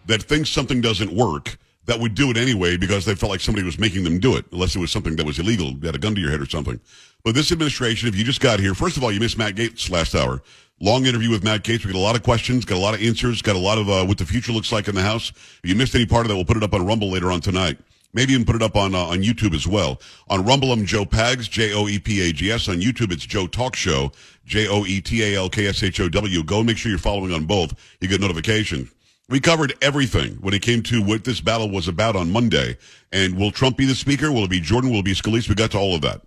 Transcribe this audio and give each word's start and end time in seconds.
that 0.05 0.23
thinks 0.23 0.49
something 0.49 0.81
doesn't 0.81 1.11
work 1.11 1.57
that 1.87 1.99
would 1.99 2.13
do 2.13 2.29
it 2.29 2.37
anyway 2.37 2.77
because 2.77 3.05
they 3.05 3.15
felt 3.15 3.31
like 3.31 3.39
somebody 3.39 3.65
was 3.65 3.79
making 3.79 4.03
them 4.03 4.19
do 4.19 4.35
it, 4.35 4.45
unless 4.51 4.75
it 4.75 4.79
was 4.79 4.91
something 4.91 5.15
that 5.15 5.25
was 5.25 5.39
illegal, 5.39 5.73
had 5.83 5.95
a 5.95 5.97
gun 5.97 6.13
to 6.13 6.21
your 6.21 6.29
head 6.29 6.41
or 6.41 6.45
something. 6.45 6.79
But 7.23 7.33
this 7.33 7.51
administration, 7.51 8.07
if 8.07 8.15
you 8.15 8.23
just 8.23 8.41
got 8.41 8.59
here, 8.59 8.75
first 8.75 8.97
of 8.97 9.03
all, 9.03 9.11
you 9.11 9.19
missed 9.19 9.37
Matt 9.37 9.55
Gaetz 9.55 9.89
last 9.89 10.13
hour. 10.13 10.41
Long 10.79 11.05
interview 11.05 11.31
with 11.31 11.43
Matt 11.43 11.63
Gaetz. 11.63 11.85
We 11.85 11.91
got 11.91 11.97
a 11.97 11.99
lot 11.99 12.15
of 12.15 12.23
questions, 12.23 12.63
got 12.63 12.77
a 12.77 12.79
lot 12.79 12.93
of 12.93 13.01
answers, 13.01 13.41
got 13.41 13.55
a 13.55 13.59
lot 13.59 13.79
of 13.79 13.89
uh, 13.89 14.05
what 14.05 14.17
the 14.17 14.25
future 14.25 14.51
looks 14.51 14.71
like 14.71 14.87
in 14.87 14.95
the 14.95 15.01
House. 15.01 15.31
If 15.63 15.69
you 15.69 15.75
missed 15.75 15.95
any 15.95 16.05
part 16.05 16.25
of 16.25 16.29
that, 16.29 16.35
we'll 16.35 16.45
put 16.45 16.57
it 16.57 16.63
up 16.63 16.73
on 16.73 16.85
Rumble 16.85 17.09
later 17.09 17.31
on 17.31 17.41
tonight. 17.41 17.79
Maybe 18.13 18.33
even 18.33 18.45
put 18.45 18.55
it 18.55 18.61
up 18.61 18.75
on 18.75 18.93
uh, 18.93 18.99
on 18.99 19.19
YouTube 19.19 19.53
as 19.55 19.67
well. 19.67 19.99
On 20.29 20.45
Rumble, 20.45 20.71
I'm 20.71 20.85
Joe 20.85 21.05
Pags, 21.05 21.49
J 21.49 21.73
O 21.73 21.87
E 21.87 21.99
P 21.99 22.29
A 22.29 22.31
G 22.31 22.51
S. 22.51 22.67
On 22.69 22.77
YouTube, 22.77 23.11
it's 23.11 23.25
Joe 23.25 23.47
Talk 23.47 23.75
Show, 23.75 24.11
J 24.45 24.67
O 24.67 24.85
E 24.85 25.01
T 25.01 25.23
A 25.23 25.37
L 25.37 25.49
K 25.49 25.67
S 25.67 25.83
H 25.83 25.99
O 25.99 26.09
W. 26.09 26.43
Go 26.43 26.63
make 26.63 26.77
sure 26.77 26.89
you're 26.89 26.99
following 26.99 27.33
on 27.33 27.45
both. 27.45 27.73
You 28.01 28.07
get 28.07 28.21
notifications. 28.21 28.89
We 29.29 29.41
covered 29.41 29.73
everything 29.81 30.35
when 30.35 30.53
it 30.53 30.61
came 30.61 30.81
to 30.83 31.01
what 31.01 31.25
this 31.25 31.41
battle 31.41 31.69
was 31.69 31.87
about 31.87 32.15
on 32.15 32.31
Monday. 32.31 32.77
And 33.11 33.37
will 33.37 33.51
Trump 33.51 33.75
be 33.75 33.85
the 33.85 33.95
speaker? 33.95 34.31
Will 34.31 34.45
it 34.45 34.49
be 34.49 34.61
Jordan? 34.61 34.89
Will 34.89 34.99
it 34.99 35.05
be 35.05 35.13
Scalise? 35.13 35.49
We 35.49 35.55
got 35.55 35.71
to 35.71 35.77
all 35.77 35.95
of 35.95 36.01
that. 36.01 36.21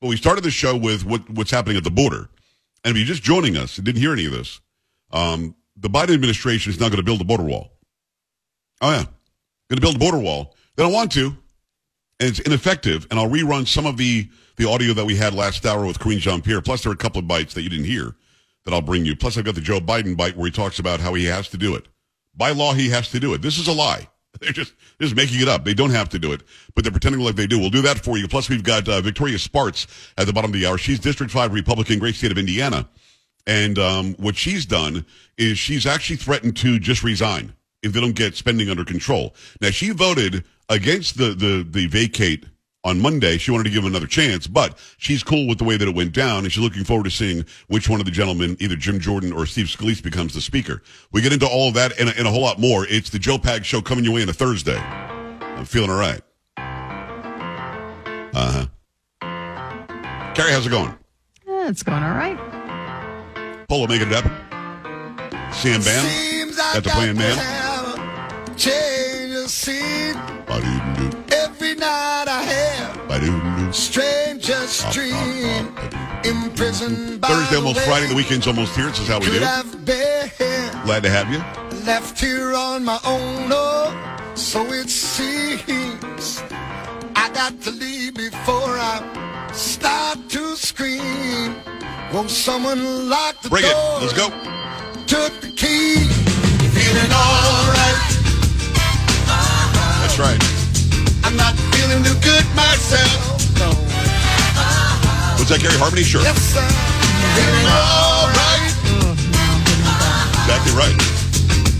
But 0.00 0.08
we 0.08 0.16
started 0.16 0.42
the 0.42 0.50
show 0.50 0.76
with 0.76 1.04
what, 1.04 1.28
what's 1.30 1.50
happening 1.50 1.76
at 1.76 1.84
the 1.84 1.90
border. 1.90 2.28
And 2.84 2.92
if 2.92 2.96
you're 2.96 3.06
just 3.06 3.22
joining 3.22 3.56
us 3.56 3.76
and 3.76 3.84
didn't 3.84 4.00
hear 4.00 4.12
any 4.12 4.26
of 4.26 4.32
this, 4.32 4.60
um, 5.12 5.54
the 5.76 5.88
Biden 5.88 6.14
administration 6.14 6.72
is 6.72 6.80
not 6.80 6.90
going 6.90 6.96
to 6.96 7.04
build 7.04 7.20
a 7.20 7.24
border 7.24 7.44
wall. 7.44 7.72
Oh, 8.80 8.90
yeah. 8.90 9.04
Going 9.68 9.76
to 9.76 9.80
build 9.80 9.96
a 9.96 9.98
border 9.98 10.18
wall. 10.18 10.56
They 10.76 10.82
don't 10.82 10.92
want 10.92 11.12
to. 11.12 11.26
And 12.18 12.28
it's 12.28 12.40
ineffective. 12.40 13.06
And 13.10 13.20
I'll 13.20 13.28
rerun 13.28 13.66
some 13.66 13.86
of 13.86 13.96
the, 13.96 14.28
the 14.56 14.68
audio 14.68 14.92
that 14.94 15.04
we 15.04 15.16
had 15.16 15.34
last 15.34 15.64
hour 15.66 15.86
with 15.86 16.00
Karine 16.00 16.18
Jean 16.18 16.42
Pierre. 16.42 16.62
Plus, 16.62 16.82
there 16.82 16.90
are 16.90 16.94
a 16.94 16.98
couple 16.98 17.20
of 17.20 17.28
bites 17.28 17.54
that 17.54 17.62
you 17.62 17.68
didn't 17.68 17.84
hear 17.84 18.16
that 18.64 18.74
I'll 18.74 18.82
bring 18.82 19.04
you. 19.04 19.14
Plus, 19.14 19.38
I've 19.38 19.44
got 19.44 19.54
the 19.54 19.60
Joe 19.60 19.80
Biden 19.80 20.16
bite 20.16 20.36
where 20.36 20.46
he 20.46 20.52
talks 20.52 20.78
about 20.78 21.00
how 21.00 21.14
he 21.14 21.26
has 21.26 21.48
to 21.50 21.58
do 21.58 21.74
it. 21.74 21.86
By 22.34 22.50
law, 22.50 22.72
he 22.72 22.88
has 22.90 23.10
to 23.10 23.20
do 23.20 23.34
it. 23.34 23.42
This 23.42 23.58
is 23.58 23.68
a 23.68 23.72
lie. 23.72 24.08
They're 24.40 24.52
just, 24.52 24.74
just 25.00 25.14
making 25.14 25.40
it 25.40 25.48
up. 25.48 25.64
They 25.64 25.74
don't 25.74 25.90
have 25.90 26.08
to 26.10 26.18
do 26.18 26.32
it, 26.32 26.42
but 26.74 26.84
they're 26.84 26.92
pretending 26.92 27.20
like 27.20 27.34
they 27.34 27.46
do. 27.46 27.58
We'll 27.58 27.68
do 27.68 27.82
that 27.82 27.98
for 27.98 28.16
you. 28.16 28.28
Plus, 28.28 28.48
we've 28.48 28.62
got 28.62 28.88
uh, 28.88 29.00
Victoria 29.00 29.38
Spartz 29.38 29.86
at 30.16 30.26
the 30.26 30.32
bottom 30.32 30.50
of 30.50 30.58
the 30.58 30.66
hour. 30.66 30.78
She's 30.78 30.98
District 31.00 31.32
5 31.32 31.52
Republican, 31.52 31.98
great 31.98 32.14
state 32.14 32.30
of 32.30 32.38
Indiana. 32.38 32.88
And 33.46 33.78
um, 33.78 34.14
what 34.14 34.36
she's 34.36 34.64
done 34.64 35.04
is 35.36 35.58
she's 35.58 35.84
actually 35.84 36.16
threatened 36.16 36.56
to 36.58 36.78
just 36.78 37.02
resign 37.02 37.54
if 37.82 37.92
they 37.92 38.00
don't 38.00 38.14
get 38.14 38.36
spending 38.36 38.70
under 38.70 38.84
control. 38.84 39.34
Now, 39.60 39.70
she 39.70 39.90
voted 39.90 40.44
against 40.68 41.18
the, 41.18 41.34
the, 41.34 41.66
the 41.68 41.86
vacate 41.88 42.46
on 42.84 43.00
Monday. 43.00 43.38
She 43.38 43.50
wanted 43.50 43.64
to 43.64 43.70
give 43.70 43.82
him 43.82 43.90
another 43.90 44.06
chance, 44.06 44.46
but 44.46 44.78
she's 44.98 45.22
cool 45.22 45.46
with 45.46 45.58
the 45.58 45.64
way 45.64 45.76
that 45.76 45.86
it 45.86 45.94
went 45.94 46.12
down, 46.12 46.44
and 46.44 46.52
she's 46.52 46.62
looking 46.62 46.84
forward 46.84 47.04
to 47.04 47.10
seeing 47.10 47.44
which 47.68 47.88
one 47.88 48.00
of 48.00 48.06
the 48.06 48.12
gentlemen, 48.12 48.56
either 48.60 48.76
Jim 48.76 49.00
Jordan 49.00 49.32
or 49.32 49.46
Steve 49.46 49.66
Scalise, 49.66 50.02
becomes 50.02 50.34
the 50.34 50.40
speaker. 50.40 50.82
We 51.12 51.20
get 51.20 51.32
into 51.32 51.46
all 51.46 51.68
of 51.68 51.74
that 51.74 51.98
and, 51.98 52.08
and 52.10 52.26
a 52.26 52.30
whole 52.30 52.42
lot 52.42 52.58
more. 52.58 52.86
It's 52.86 53.10
the 53.10 53.18
Joe 53.18 53.38
Pag 53.38 53.64
Show 53.64 53.80
coming 53.80 54.04
your 54.04 54.14
way 54.14 54.22
on 54.22 54.28
a 54.28 54.32
Thursday. 54.32 54.78
I'm 54.78 55.64
feeling 55.64 55.90
all 55.90 55.98
right. 55.98 56.20
Uh 58.32 58.66
huh. 58.66 58.66
Carrie, 60.34 60.52
how's 60.52 60.66
it 60.66 60.70
going? 60.70 60.96
Yeah, 61.46 61.68
it's 61.68 61.82
going 61.82 62.02
all 62.02 62.14
right. 62.14 62.38
Polo 63.68 63.86
making 63.86 64.08
it 64.08 64.14
happen. 64.14 64.32
Sam 65.52 65.82
Bam, 65.82 66.56
got 66.56 66.82
the 66.82 66.90
plan, 66.90 67.16
man. 67.16 68.56
Change 68.56 69.34
of 69.34 69.50
scene 69.50 70.14
have 73.26 73.74
strangest 73.74 74.90
dream. 74.92 75.68
Imprisoned 76.24 77.20
by 77.20 77.28
Thursday, 77.28 77.56
almost 77.56 77.74
the 77.74 77.80
way 77.80 77.86
Friday. 77.86 78.06
The 78.08 78.14
weekend's 78.14 78.46
almost 78.46 78.76
here. 78.76 78.86
This 78.86 79.00
is 79.00 79.08
how 79.08 79.18
we 79.20 79.26
could 79.26 79.34
do. 79.34 79.40
have 79.40 79.84
been 79.84 80.30
Glad 80.84 81.02
to 81.04 81.10
have 81.10 81.30
you. 81.32 81.38
left 81.86 82.18
here 82.20 82.54
on 82.54 82.84
my 82.84 82.98
own. 83.04 83.48
Oh, 83.52 84.32
so 84.34 84.64
it 84.66 84.88
seems 84.90 86.42
I 87.16 87.30
got 87.32 87.60
to 87.62 87.70
leave 87.70 88.14
before 88.14 88.76
I 88.78 89.48
start 89.52 90.18
to 90.30 90.56
scream. 90.56 91.54
Won't 92.12 92.30
someone 92.30 93.08
lock 93.08 93.40
the 93.42 93.48
Bring 93.48 93.64
it. 93.64 93.70
door? 93.70 94.00
Let's 94.00 94.12
go. 94.12 94.28
Took 95.06 95.40
the 95.40 95.52
key, 95.56 96.04
feeling 96.74 97.12
alright. 97.12 98.16
That's 100.02 100.18
right. 100.18 100.42
I'm 101.24 101.36
not 101.36 101.54
feeling 101.90 102.04
too 102.04 102.20
good 102.20 102.46
myself. 102.54 103.42
No. 103.58 103.68
Was 105.38 105.48
that 105.50 105.58
Gary 105.60 105.74
Harmony? 105.74 106.02
Sure. 106.02 106.22
Yes, 106.22 106.54
I'm 106.54 106.70
feeling 107.34 107.66
alright. 107.66 108.74
Exactly 110.46 110.72
right. 110.78 110.94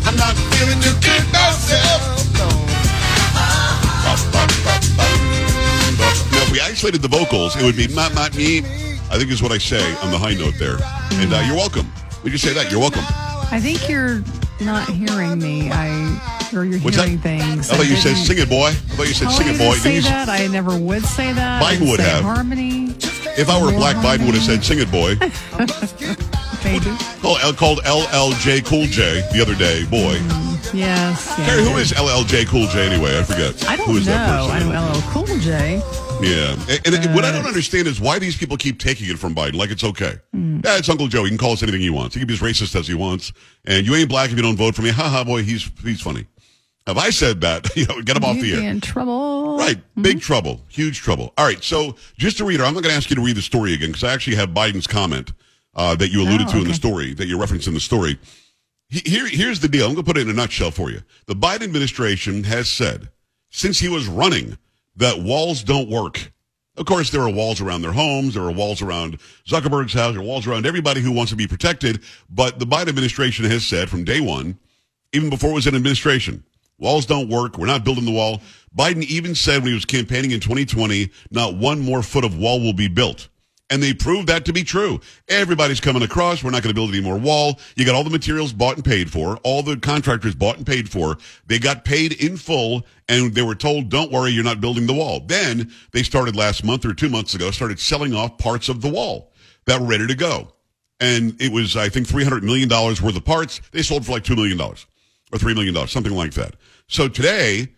I'm 0.06 0.16
not 0.18 0.34
feeling 0.58 0.80
too 0.82 0.96
good 0.98 1.22
myself. 1.30 2.18
Now, 6.32 6.42
if 6.42 6.50
we 6.50 6.60
isolated 6.60 7.02
the 7.02 7.08
vocals, 7.08 7.54
it 7.54 7.62
would 7.62 7.76
be 7.76 7.86
not 7.88 8.14
not 8.14 8.34
me. 8.34 8.58
I 9.10 9.18
think 9.18 9.30
is 9.30 9.42
what 9.42 9.52
I 9.52 9.58
say 9.58 9.82
on 10.02 10.10
the 10.10 10.18
high 10.18 10.34
note 10.34 10.54
there. 10.58 10.78
And 11.22 11.32
uh, 11.32 11.42
you're 11.46 11.56
welcome. 11.56 11.86
We 12.24 12.30
just 12.30 12.44
say 12.44 12.52
that. 12.54 12.70
You're 12.70 12.80
welcome. 12.80 13.04
I 13.52 13.60
think 13.60 13.88
you're 13.88 14.22
not 14.60 14.88
hearing 14.88 15.38
me. 15.38 15.70
I 15.70 16.48
or 16.54 16.64
you're 16.64 16.80
What's 16.80 16.96
that? 16.96 17.06
hearing 17.08 17.20
things. 17.22 17.70
I 17.70 17.76
thought 17.76 17.86
you 17.88 17.96
said 17.96 18.16
"sing 18.16 18.38
it, 18.38 18.48
boy." 18.48 18.68
I 18.68 18.72
thought 18.72 19.06
you 19.08 19.14
said 19.14 19.28
Oh, 19.28 19.30
"sing 19.32 19.48
I 19.48 19.50
it, 19.52 19.58
boy." 19.58 19.74
say 19.76 20.00
that. 20.00 20.28
I 20.28 20.46
never 20.48 20.76
would 20.76 21.04
say 21.04 21.32
that. 21.32 21.62
Biden 21.62 21.88
would 21.90 22.00
have. 22.00 22.22
harmony. 22.24 22.94
If 23.38 23.48
I 23.48 23.62
were 23.62 23.70
black, 23.72 23.96
Biden 23.96 24.26
would 24.26 24.34
have 24.34 24.42
said 24.44 24.64
"sing 24.64 24.78
it, 24.80 24.90
boy." 24.90 25.14
Maybe. 26.64 26.84
Oh, 27.24 27.38
called, 27.56 27.56
called 27.56 27.78
LLJ 27.84 28.64
Cool 28.66 28.84
J 28.86 29.22
the 29.32 29.40
other 29.40 29.54
day. 29.54 29.84
Boy, 29.86 30.16
mm, 30.18 30.74
Yes. 30.74 31.34
yeah, 31.38 31.46
Carrie, 31.46 31.62
who 31.64 31.76
is 31.78 31.92
LLJ 31.92 32.46
Cool 32.48 32.66
J 32.66 32.86
anyway? 32.92 33.18
I 33.18 33.22
forget. 33.22 33.66
I 33.68 33.76
don't 33.76 33.86
who 33.88 33.96
is 33.96 34.06
know. 34.06 34.12
that 34.12 34.50
person? 34.50 34.68
I 34.68 34.72
know 34.72 34.92
LL 34.92 35.02
Cool 35.12 35.38
J. 35.38 35.80
Yeah, 36.22 36.52
and, 36.84 36.94
and 36.94 37.14
what 37.14 37.24
I 37.24 37.32
don't 37.32 37.46
understand 37.46 37.86
is 37.88 38.00
why 38.00 38.18
these 38.18 38.36
people 38.36 38.56
keep 38.56 38.78
taking 38.78 39.08
it 39.08 39.18
from 39.18 39.34
Biden 39.34 39.54
like 39.54 39.70
it's 39.70 39.84
okay. 39.84 40.18
Hmm. 40.32 40.60
Yeah, 40.64 40.76
it's 40.76 40.88
Uncle 40.88 41.08
Joe. 41.08 41.24
He 41.24 41.30
can 41.30 41.38
call 41.38 41.52
us 41.52 41.62
anything 41.62 41.80
he 41.80 41.88
wants. 41.90 42.14
He 42.14 42.20
can 42.20 42.26
be 42.28 42.34
as 42.34 42.40
racist 42.40 42.78
as 42.78 42.86
he 42.86 42.94
wants. 42.94 43.32
And 43.64 43.86
you 43.86 43.94
ain't 43.94 44.08
black 44.10 44.30
if 44.30 44.36
you 44.36 44.42
don't 44.42 44.56
vote 44.56 44.74
for 44.74 44.82
me. 44.82 44.90
Ha 44.90 45.08
ha, 45.08 45.24
boy, 45.24 45.42
he's 45.42 45.70
he's 45.82 46.00
funny. 46.02 46.26
Have 46.86 46.98
I 46.98 47.10
said 47.10 47.40
that? 47.42 47.68
You 47.76 47.86
know, 47.86 48.02
get 48.02 48.16
him 48.16 48.24
off 48.24 48.36
You'd 48.36 48.42
the 48.44 48.56
be 48.60 48.64
air. 48.66 48.70
in 48.70 48.80
trouble. 48.80 49.56
Right, 49.58 49.80
big 50.00 50.20
trouble, 50.20 50.60
huge 50.68 50.98
trouble. 51.00 51.32
All 51.38 51.44
right, 51.46 51.62
so 51.62 51.96
just 52.18 52.36
to 52.38 52.44
read 52.44 52.60
her, 52.60 52.66
I'm 52.66 52.74
not 52.74 52.82
going 52.82 52.92
to 52.92 52.96
ask 52.96 53.08
you 53.10 53.16
to 53.16 53.22
read 53.22 53.36
the 53.36 53.42
story 53.42 53.72
again 53.74 53.88
because 53.90 54.04
I 54.04 54.12
actually 54.12 54.36
have 54.36 54.50
Biden's 54.50 54.86
comment 54.86 55.32
uh, 55.74 55.94
that 55.96 56.08
you 56.10 56.22
alluded 56.22 56.48
Oh, 56.48 56.52
to 56.52 56.58
in 56.58 56.64
the 56.68 56.74
story 56.74 57.14
that 57.14 57.26
you 57.26 57.38
referenced 57.40 57.66
in 57.68 57.74
the 57.74 57.80
story. 57.80 58.18
He- 58.88 59.08
Here, 59.08 59.26
here's 59.26 59.60
the 59.60 59.68
deal. 59.68 59.86
I'm 59.86 59.94
going 59.94 60.04
to 60.04 60.10
put 60.12 60.16
it 60.18 60.22
in 60.22 60.30
a 60.30 60.32
nutshell 60.34 60.70
for 60.70 60.90
you. 60.90 61.00
The 61.26 61.34
Biden 61.34 61.62
administration 61.62 62.44
has 62.44 62.68
said 62.68 63.08
since 63.50 63.78
he 63.78 63.88
was 63.88 64.06
running 64.08 64.56
that 65.00 65.20
walls 65.20 65.62
don't 65.64 65.88
work. 65.88 66.32
Of 66.76 66.86
course, 66.86 67.10
there 67.10 67.22
are 67.22 67.30
walls 67.30 67.60
around 67.60 67.82
their 67.82 67.92
homes. 67.92 68.34
There 68.34 68.44
are 68.44 68.52
walls 68.52 68.80
around 68.80 69.18
Zuckerberg's 69.46 69.92
house. 69.92 70.12
There 70.12 70.22
are 70.22 70.26
walls 70.26 70.46
around 70.46 70.66
everybody 70.66 71.00
who 71.00 71.12
wants 71.12 71.30
to 71.30 71.36
be 71.36 71.46
protected. 71.46 72.02
But 72.30 72.58
the 72.58 72.64
Biden 72.64 72.88
administration 72.88 73.44
has 73.46 73.66
said 73.66 73.90
from 73.90 74.04
day 74.04 74.20
one, 74.20 74.58
even 75.12 75.28
before 75.28 75.50
it 75.50 75.54
was 75.54 75.66
an 75.66 75.74
administration, 75.74 76.44
walls 76.78 77.06
don't 77.06 77.28
work. 77.28 77.58
We're 77.58 77.66
not 77.66 77.84
building 77.84 78.04
the 78.04 78.12
wall. 78.12 78.40
Biden 78.76 79.02
even 79.04 79.34
said 79.34 79.58
when 79.58 79.68
he 79.68 79.74
was 79.74 79.84
campaigning 79.84 80.30
in 80.30 80.40
2020, 80.40 81.10
not 81.30 81.56
one 81.56 81.80
more 81.80 82.02
foot 82.02 82.24
of 82.24 82.38
wall 82.38 82.60
will 82.60 82.72
be 82.72 82.88
built. 82.88 83.28
And 83.70 83.80
they 83.80 83.94
proved 83.94 84.28
that 84.28 84.44
to 84.46 84.52
be 84.52 84.64
true. 84.64 85.00
Everybody's 85.28 85.80
coming 85.80 86.02
across. 86.02 86.42
We're 86.42 86.50
not 86.50 86.64
going 86.64 86.74
to 86.74 86.78
build 86.78 86.90
any 86.90 87.00
more 87.00 87.16
wall. 87.16 87.60
You 87.76 87.86
got 87.86 87.94
all 87.94 88.02
the 88.02 88.10
materials 88.10 88.52
bought 88.52 88.74
and 88.74 88.84
paid 88.84 89.12
for. 89.12 89.36
All 89.44 89.62
the 89.62 89.76
contractors 89.76 90.34
bought 90.34 90.56
and 90.56 90.66
paid 90.66 90.90
for. 90.90 91.16
They 91.46 91.60
got 91.60 91.84
paid 91.84 92.12
in 92.14 92.36
full 92.36 92.84
and 93.08 93.32
they 93.32 93.42
were 93.42 93.54
told, 93.54 93.88
don't 93.88 94.10
worry, 94.10 94.32
you're 94.32 94.42
not 94.42 94.60
building 94.60 94.88
the 94.88 94.92
wall. 94.92 95.20
Then 95.20 95.72
they 95.92 96.02
started 96.02 96.34
last 96.34 96.64
month 96.64 96.84
or 96.84 96.92
two 96.92 97.08
months 97.08 97.34
ago, 97.34 97.52
started 97.52 97.78
selling 97.78 98.12
off 98.12 98.38
parts 98.38 98.68
of 98.68 98.80
the 98.80 98.88
wall 98.88 99.32
that 99.66 99.80
were 99.80 99.86
ready 99.86 100.08
to 100.08 100.16
go. 100.16 100.52
And 100.98 101.40
it 101.40 101.52
was, 101.52 101.76
I 101.76 101.88
think, 101.88 102.08
$300 102.08 102.42
million 102.42 102.68
worth 102.68 103.16
of 103.16 103.24
parts. 103.24 103.60
They 103.70 103.82
sold 103.82 104.04
for 104.04 104.12
like 104.12 104.24
$2 104.24 104.34
million 104.34 104.60
or 104.60 104.74
$3 105.32 105.54
million, 105.54 105.86
something 105.86 106.12
like 106.12 106.32
that. 106.34 106.56
So 106.88 107.08
today, 107.08 107.68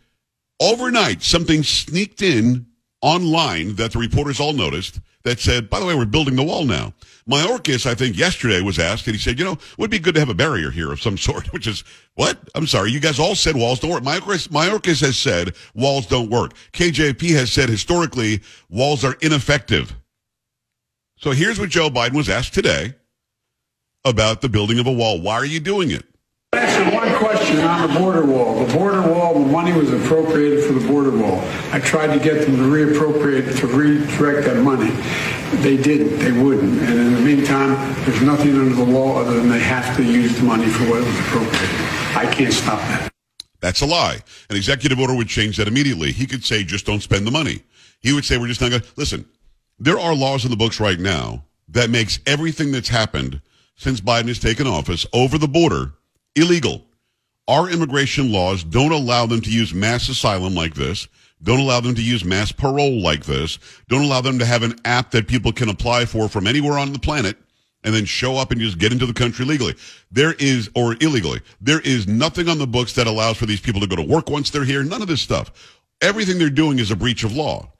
overnight, 0.58 1.22
something 1.22 1.62
sneaked 1.62 2.22
in 2.22 2.66
online 3.02 3.74
that 3.76 3.92
the 3.92 3.98
reporters 3.98 4.40
all 4.40 4.52
noticed 4.52 5.00
that 5.24 5.38
said, 5.38 5.68
by 5.68 5.78
the 5.78 5.86
way, 5.86 5.94
we're 5.94 6.04
building 6.04 6.36
the 6.36 6.42
wall 6.42 6.64
now. 6.64 6.92
Mayorkas, 7.28 7.86
I 7.86 7.94
think 7.94 8.16
yesterday 8.16 8.60
was 8.60 8.78
asked, 8.78 9.06
and 9.06 9.14
he 9.14 9.20
said, 9.20 9.38
you 9.38 9.44
know, 9.44 9.58
would 9.78 9.90
be 9.90 9.98
good 9.98 10.14
to 10.14 10.20
have 10.20 10.28
a 10.28 10.34
barrier 10.34 10.70
here 10.70 10.90
of 10.90 11.00
some 11.00 11.16
sort, 11.18 11.52
which 11.52 11.66
is, 11.66 11.84
what? 12.14 12.38
I'm 12.54 12.66
sorry, 12.66 12.90
you 12.90 13.00
guys 13.00 13.18
all 13.18 13.34
said 13.34 13.56
walls 13.56 13.80
don't 13.80 13.90
work. 13.90 14.02
Mayorkas, 14.02 14.48
Mayorkas 14.48 15.00
has 15.02 15.16
said 15.16 15.54
walls 15.74 16.06
don't 16.06 16.30
work. 16.30 16.54
KJP 16.72 17.30
has 17.34 17.52
said 17.52 17.68
historically 17.68 18.40
walls 18.68 19.04
are 19.04 19.16
ineffective. 19.20 19.94
So 21.16 21.30
here's 21.30 21.60
what 21.60 21.70
Joe 21.70 21.88
Biden 21.88 22.14
was 22.14 22.28
asked 22.28 22.54
today 22.54 22.94
about 24.04 24.40
the 24.40 24.48
building 24.48 24.80
of 24.80 24.88
a 24.88 24.92
wall. 24.92 25.20
Why 25.20 25.34
are 25.34 25.44
you 25.44 25.60
doing 25.60 25.92
it? 25.92 26.04
Answer 26.54 26.94
one 26.94 27.14
question 27.16 27.60
on 27.60 27.88
the 27.88 27.98
border 27.98 28.26
wall. 28.26 28.66
The 28.66 28.74
border 28.74 29.00
wall, 29.00 29.32
the 29.32 29.50
money 29.50 29.72
was 29.72 29.90
appropriated 29.90 30.62
for 30.64 30.74
the 30.74 30.86
border 30.86 31.10
wall. 31.10 31.40
I 31.72 31.80
tried 31.80 32.08
to 32.08 32.22
get 32.22 32.46
them 32.46 32.56
to 32.56 32.62
reappropriate, 32.64 33.58
to 33.60 33.66
redirect 33.66 34.46
that 34.46 34.62
money. 34.62 34.90
They 35.62 35.78
didn't. 35.78 36.18
They 36.18 36.30
wouldn't. 36.30 36.78
And 36.82 36.98
in 36.98 37.14
the 37.14 37.20
meantime, 37.20 37.70
there's 38.04 38.20
nothing 38.20 38.54
under 38.58 38.74
the 38.74 38.84
law 38.84 39.18
other 39.18 39.32
than 39.32 39.48
they 39.48 39.60
have 39.60 39.96
to 39.96 40.04
use 40.04 40.36
the 40.36 40.42
money 40.42 40.66
for 40.66 40.90
what 40.90 41.00
it 41.00 41.06
was 41.06 41.18
appropriated. 41.20 41.70
I 42.16 42.30
can't 42.30 42.52
stop 42.52 42.80
that. 42.80 43.10
That's 43.60 43.80
a 43.80 43.86
lie. 43.86 44.18
An 44.50 44.56
executive 44.56 45.00
order 45.00 45.16
would 45.16 45.28
change 45.28 45.56
that 45.56 45.68
immediately. 45.68 46.12
He 46.12 46.26
could 46.26 46.44
say, 46.44 46.64
just 46.64 46.84
don't 46.84 47.00
spend 47.00 47.26
the 47.26 47.30
money. 47.30 47.62
He 48.00 48.12
would 48.12 48.26
say, 48.26 48.36
we're 48.36 48.48
just 48.48 48.60
not 48.60 48.68
going 48.68 48.82
to. 48.82 48.88
Listen, 48.96 49.24
there 49.78 49.98
are 49.98 50.14
laws 50.14 50.44
in 50.44 50.50
the 50.50 50.58
books 50.58 50.80
right 50.80 51.00
now 51.00 51.44
that 51.68 51.88
makes 51.88 52.18
everything 52.26 52.72
that's 52.72 52.90
happened 52.90 53.40
since 53.76 54.02
Biden 54.02 54.28
has 54.28 54.38
taken 54.38 54.66
office 54.66 55.06
over 55.14 55.38
the 55.38 55.48
border 55.48 55.94
illegal. 56.36 56.84
Our 57.48 57.68
immigration 57.68 58.32
laws 58.32 58.64
don't 58.64 58.92
allow 58.92 59.26
them 59.26 59.40
to 59.40 59.50
use 59.50 59.74
mass 59.74 60.08
asylum 60.08 60.54
like 60.54 60.74
this, 60.74 61.08
don't 61.42 61.60
allow 61.60 61.80
them 61.80 61.94
to 61.96 62.02
use 62.02 62.24
mass 62.24 62.52
parole 62.52 63.02
like 63.02 63.24
this, 63.24 63.58
don't 63.88 64.04
allow 64.04 64.20
them 64.20 64.38
to 64.38 64.46
have 64.46 64.62
an 64.62 64.78
app 64.84 65.10
that 65.10 65.26
people 65.26 65.52
can 65.52 65.68
apply 65.68 66.04
for 66.04 66.28
from 66.28 66.46
anywhere 66.46 66.78
on 66.78 66.92
the 66.92 66.98
planet 66.98 67.36
and 67.84 67.92
then 67.92 68.04
show 68.04 68.36
up 68.36 68.52
and 68.52 68.60
just 68.60 68.78
get 68.78 68.92
into 68.92 69.06
the 69.06 69.12
country 69.12 69.44
legally. 69.44 69.74
There 70.10 70.34
is, 70.38 70.70
or 70.74 70.96
illegally, 71.00 71.40
there 71.60 71.80
is 71.80 72.06
nothing 72.06 72.48
on 72.48 72.58
the 72.58 72.66
books 72.66 72.92
that 72.94 73.08
allows 73.08 73.36
for 73.36 73.46
these 73.46 73.60
people 73.60 73.80
to 73.80 73.88
go 73.88 73.96
to 73.96 74.02
work 74.02 74.30
once 74.30 74.50
they're 74.50 74.64
here. 74.64 74.84
None 74.84 75.02
of 75.02 75.08
this 75.08 75.20
stuff. 75.20 75.80
Everything 76.00 76.38
they're 76.38 76.50
doing 76.50 76.78
is 76.78 76.90
a 76.90 76.96
breach 76.96 77.24
of 77.24 77.34
law. 77.34 77.72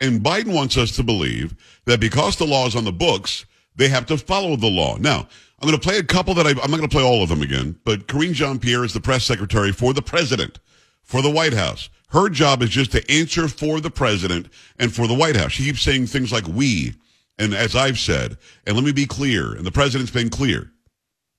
And 0.00 0.20
Biden 0.20 0.54
wants 0.54 0.76
us 0.76 0.96
to 0.96 1.02
believe 1.02 1.54
that 1.84 2.00
because 2.00 2.36
the 2.36 2.46
law 2.46 2.66
is 2.66 2.74
on 2.74 2.84
the 2.84 2.92
books, 2.92 3.44
they 3.76 3.88
have 3.88 4.06
to 4.06 4.18
follow 4.18 4.56
the 4.56 4.68
law. 4.68 4.96
Now, 4.96 5.28
I'm 5.60 5.68
going 5.68 5.78
to 5.78 5.88
play 5.88 5.98
a 5.98 6.02
couple 6.02 6.34
that 6.34 6.46
I, 6.46 6.50
I'm 6.50 6.70
not 6.70 6.78
going 6.78 6.82
to 6.82 6.88
play 6.88 7.04
all 7.04 7.22
of 7.22 7.28
them 7.28 7.42
again, 7.42 7.78
but 7.84 8.08
Karine 8.08 8.32
Jean-Pierre 8.32 8.84
is 8.84 8.92
the 8.92 9.00
press 9.00 9.24
secretary 9.24 9.72
for 9.72 9.92
the 9.92 10.02
president, 10.02 10.58
for 11.02 11.22
the 11.22 11.30
White 11.30 11.54
House. 11.54 11.88
Her 12.08 12.28
job 12.28 12.62
is 12.62 12.68
just 12.68 12.92
to 12.92 13.10
answer 13.10 13.48
for 13.48 13.80
the 13.80 13.90
president 13.90 14.48
and 14.78 14.94
for 14.94 15.06
the 15.06 15.14
White 15.14 15.36
House. 15.36 15.52
She 15.52 15.64
keeps 15.64 15.80
saying 15.80 16.06
things 16.06 16.30
like 16.30 16.46
we, 16.46 16.94
and 17.38 17.54
as 17.54 17.74
I've 17.74 17.98
said, 17.98 18.36
and 18.66 18.76
let 18.76 18.84
me 18.84 18.92
be 18.92 19.06
clear, 19.06 19.54
and 19.54 19.64
the 19.64 19.72
president's 19.72 20.12
been 20.12 20.28
clear. 20.28 20.70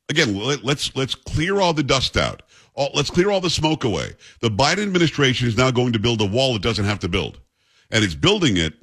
Again, 0.10 0.36
let, 0.36 0.64
let's 0.64 0.96
let's 0.96 1.14
clear 1.14 1.60
all 1.60 1.74
the 1.74 1.84
dust 1.84 2.18
out. 2.18 2.42
All, 2.74 2.90
let's 2.96 3.12
clear 3.12 3.30
all 3.30 3.40
the 3.40 3.52
smoke 3.52 3.84
away. 3.84 4.14
The 4.42 4.50
Biden 4.50 4.84
administration 4.84 5.48
is 5.48 5.58
now 5.58 5.70
going 5.70 5.94
to 5.94 6.00
build 6.00 6.22
a 6.22 6.26
wall 6.26 6.56
it 6.56 6.64
doesn't 6.64 6.86
have 6.86 7.00
to 7.00 7.08
build, 7.08 7.40
and 7.92 8.04
it's 8.04 8.16
building 8.16 8.58
it. 8.58 8.74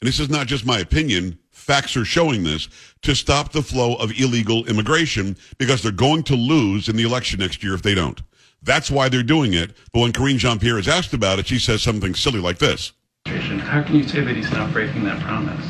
And 0.00 0.08
this 0.08 0.20
is 0.20 0.30
not 0.30 0.46
just 0.46 0.64
my 0.64 0.78
opinion 0.78 1.39
facts 1.60 1.96
are 1.96 2.04
showing 2.04 2.42
this 2.42 2.68
to 3.02 3.14
stop 3.14 3.52
the 3.52 3.62
flow 3.62 3.94
of 3.96 4.18
illegal 4.18 4.66
immigration 4.66 5.36
because 5.58 5.82
they're 5.82 5.92
going 5.92 6.22
to 6.24 6.34
lose 6.34 6.88
in 6.88 6.96
the 6.96 7.04
election 7.04 7.40
next 7.40 7.62
year 7.62 7.74
if 7.74 7.82
they 7.82 7.94
don't. 7.94 8.22
That's 8.62 8.90
why 8.90 9.08
they're 9.08 9.22
doing 9.22 9.54
it. 9.54 9.72
But 9.92 10.00
when 10.00 10.12
Karine 10.12 10.38
Jean 10.38 10.58
Pierre 10.58 10.78
is 10.78 10.88
asked 10.88 11.14
about 11.14 11.38
it, 11.38 11.46
she 11.46 11.58
says 11.58 11.82
something 11.82 12.14
silly 12.14 12.40
like 12.40 12.58
this. 12.58 12.92
How 13.26 13.82
can 13.82 13.94
you 13.94 14.08
say 14.08 14.20
that 14.22 14.34
he's 14.34 14.50
not 14.50 14.72
breaking 14.72 15.04
that 15.04 15.20
promise? 15.20 15.64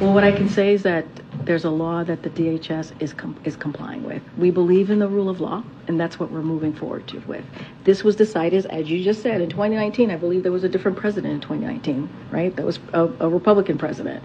Well, 0.00 0.12
what 0.12 0.24
I 0.24 0.32
can 0.32 0.48
say 0.48 0.74
is 0.74 0.82
that 0.82 1.06
there's 1.46 1.64
a 1.64 1.70
law 1.70 2.04
that 2.04 2.22
the 2.22 2.30
DHS 2.30 3.00
is 3.00 3.14
com- 3.14 3.40
is 3.44 3.56
complying 3.56 4.02
with. 4.02 4.20
We 4.36 4.50
believe 4.50 4.90
in 4.90 4.98
the 4.98 5.08
rule 5.08 5.28
of 5.28 5.40
law, 5.40 5.62
and 5.86 5.98
that's 5.98 6.18
what 6.18 6.30
we're 6.30 6.42
moving 6.42 6.72
forward 6.72 7.06
to 7.08 7.20
with. 7.20 7.44
This 7.84 8.04
was 8.04 8.16
decided, 8.16 8.66
as 8.66 8.90
you 8.90 9.02
just 9.02 9.22
said, 9.22 9.40
in 9.40 9.48
2019. 9.48 10.10
I 10.10 10.16
believe 10.16 10.42
there 10.42 10.52
was 10.52 10.64
a 10.64 10.68
different 10.68 10.98
president 10.98 11.34
in 11.34 11.40
2019, 11.40 12.10
right? 12.30 12.54
That 12.56 12.66
was 12.66 12.78
a, 12.92 13.04
a 13.20 13.28
Republican 13.28 13.78
president 13.78 14.22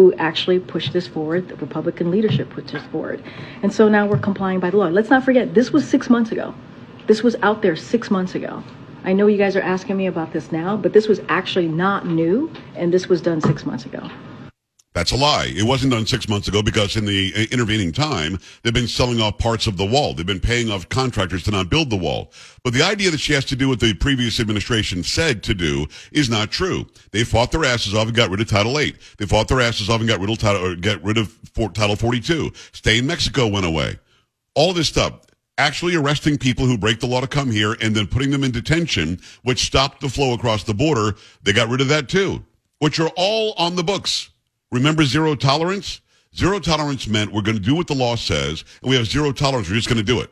who 0.00 0.14
actually 0.14 0.58
pushed 0.58 0.94
this 0.94 1.06
forward. 1.06 1.48
The 1.48 1.56
Republican 1.56 2.10
leadership 2.10 2.48
pushed 2.48 2.72
this 2.72 2.82
forward, 2.84 3.22
and 3.62 3.70
so 3.70 3.86
now 3.86 4.06
we're 4.06 4.18
complying 4.18 4.58
by 4.58 4.70
the 4.70 4.78
law. 4.78 4.86
Let's 4.86 5.10
not 5.10 5.24
forget, 5.24 5.52
this 5.52 5.72
was 5.72 5.86
six 5.86 6.08
months 6.08 6.32
ago. 6.32 6.54
This 7.06 7.22
was 7.22 7.36
out 7.42 7.60
there 7.60 7.76
six 7.76 8.10
months 8.10 8.34
ago. 8.34 8.62
I 9.04 9.12
know 9.12 9.26
you 9.26 9.36
guys 9.36 9.56
are 9.56 9.60
asking 9.60 9.98
me 9.98 10.06
about 10.06 10.32
this 10.32 10.52
now, 10.52 10.76
but 10.76 10.94
this 10.94 11.06
was 11.06 11.20
actually 11.28 11.68
not 11.68 12.06
new, 12.06 12.50
and 12.76 12.94
this 12.94 13.08
was 13.08 13.20
done 13.20 13.42
six 13.42 13.66
months 13.66 13.84
ago. 13.84 14.08
That's 14.92 15.12
a 15.12 15.16
lie. 15.16 15.52
It 15.54 15.62
wasn't 15.62 15.92
done 15.92 16.04
six 16.04 16.28
months 16.28 16.48
ago 16.48 16.62
because 16.62 16.96
in 16.96 17.04
the 17.04 17.32
uh, 17.36 17.40
intervening 17.52 17.92
time, 17.92 18.40
they've 18.62 18.74
been 18.74 18.88
selling 18.88 19.20
off 19.20 19.38
parts 19.38 19.68
of 19.68 19.76
the 19.76 19.86
wall. 19.86 20.14
They've 20.14 20.26
been 20.26 20.40
paying 20.40 20.68
off 20.68 20.88
contractors 20.88 21.44
to 21.44 21.52
not 21.52 21.70
build 21.70 21.90
the 21.90 21.96
wall. 21.96 22.32
But 22.64 22.72
the 22.72 22.82
idea 22.82 23.12
that 23.12 23.20
she 23.20 23.32
has 23.32 23.44
to 23.46 23.56
do 23.56 23.68
what 23.68 23.78
the 23.78 23.94
previous 23.94 24.40
administration 24.40 25.04
said 25.04 25.44
to 25.44 25.54
do 25.54 25.86
is 26.10 26.28
not 26.28 26.50
true. 26.50 26.86
They 27.12 27.22
fought 27.22 27.52
their 27.52 27.64
asses 27.64 27.94
off 27.94 28.08
and 28.08 28.16
got 28.16 28.30
rid 28.30 28.40
of 28.40 28.48
Title 28.48 28.80
8. 28.80 28.96
They 29.18 29.26
fought 29.26 29.46
their 29.46 29.60
asses 29.60 29.88
off 29.88 30.00
and 30.00 30.08
got 30.08 30.18
rid 30.18 30.28
of 30.28 30.38
Title, 30.38 30.74
get 30.74 31.02
rid 31.04 31.18
of 31.18 31.38
Title 31.72 31.94
42. 31.94 32.50
Stay 32.72 32.98
in 32.98 33.06
Mexico 33.06 33.46
went 33.46 33.66
away. 33.66 33.96
All 34.56 34.72
this 34.72 34.88
stuff 34.88 35.20
actually 35.56 35.94
arresting 35.94 36.36
people 36.38 36.66
who 36.66 36.76
break 36.76 36.98
the 36.98 37.06
law 37.06 37.20
to 37.20 37.28
come 37.28 37.50
here 37.50 37.76
and 37.80 37.94
then 37.94 38.08
putting 38.08 38.30
them 38.30 38.42
in 38.42 38.50
detention, 38.50 39.20
which 39.42 39.66
stopped 39.66 40.00
the 40.00 40.08
flow 40.08 40.32
across 40.32 40.64
the 40.64 40.74
border. 40.74 41.14
They 41.42 41.52
got 41.52 41.68
rid 41.68 41.80
of 41.80 41.88
that 41.88 42.08
too, 42.08 42.44
which 42.80 42.98
are 42.98 43.10
all 43.14 43.52
on 43.56 43.76
the 43.76 43.84
books. 43.84 44.29
Remember 44.70 45.04
zero 45.04 45.34
tolerance? 45.34 46.00
Zero 46.34 46.60
tolerance 46.60 47.08
meant 47.08 47.32
we're 47.32 47.42
going 47.42 47.56
to 47.56 47.62
do 47.62 47.74
what 47.74 47.88
the 47.88 47.94
law 47.94 48.14
says, 48.14 48.64
and 48.82 48.90
we 48.90 48.96
have 48.96 49.06
zero 49.06 49.32
tolerance. 49.32 49.68
We're 49.68 49.76
just 49.76 49.88
going 49.88 49.98
to 49.98 50.04
do 50.04 50.20
it. 50.20 50.30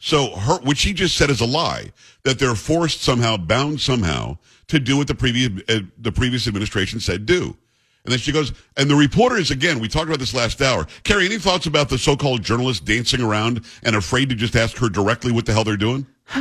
So 0.00 0.36
her, 0.36 0.60
what 0.60 0.76
she 0.76 0.92
just 0.92 1.16
said 1.16 1.30
is 1.30 1.40
a 1.40 1.46
lie. 1.46 1.92
That 2.24 2.38
they're 2.38 2.54
forced 2.54 3.02
somehow, 3.02 3.36
bound 3.36 3.80
somehow, 3.80 4.38
to 4.68 4.78
do 4.78 4.96
what 4.96 5.08
the 5.08 5.14
previous 5.14 5.62
uh, 5.68 5.80
the 5.98 6.12
previous 6.12 6.46
administration 6.46 7.00
said 7.00 7.26
do. 7.26 7.56
And 8.04 8.12
then 8.12 8.18
she 8.20 8.32
goes, 8.32 8.52
and 8.76 8.88
the 8.88 8.94
reporters 8.94 9.50
again. 9.50 9.80
We 9.80 9.88
talked 9.88 10.06
about 10.06 10.18
this 10.18 10.32
last 10.32 10.62
hour. 10.62 10.86
Carrie, 11.02 11.26
any 11.26 11.38
thoughts 11.38 11.66
about 11.66 11.88
the 11.88 11.98
so-called 11.98 12.42
journalists 12.42 12.82
dancing 12.82 13.20
around 13.20 13.64
and 13.82 13.96
afraid 13.96 14.28
to 14.30 14.34
just 14.34 14.56
ask 14.56 14.78
her 14.78 14.88
directly 14.88 15.32
what 15.32 15.46
the 15.46 15.52
hell 15.52 15.64
they're 15.64 15.76
doing? 15.76 16.06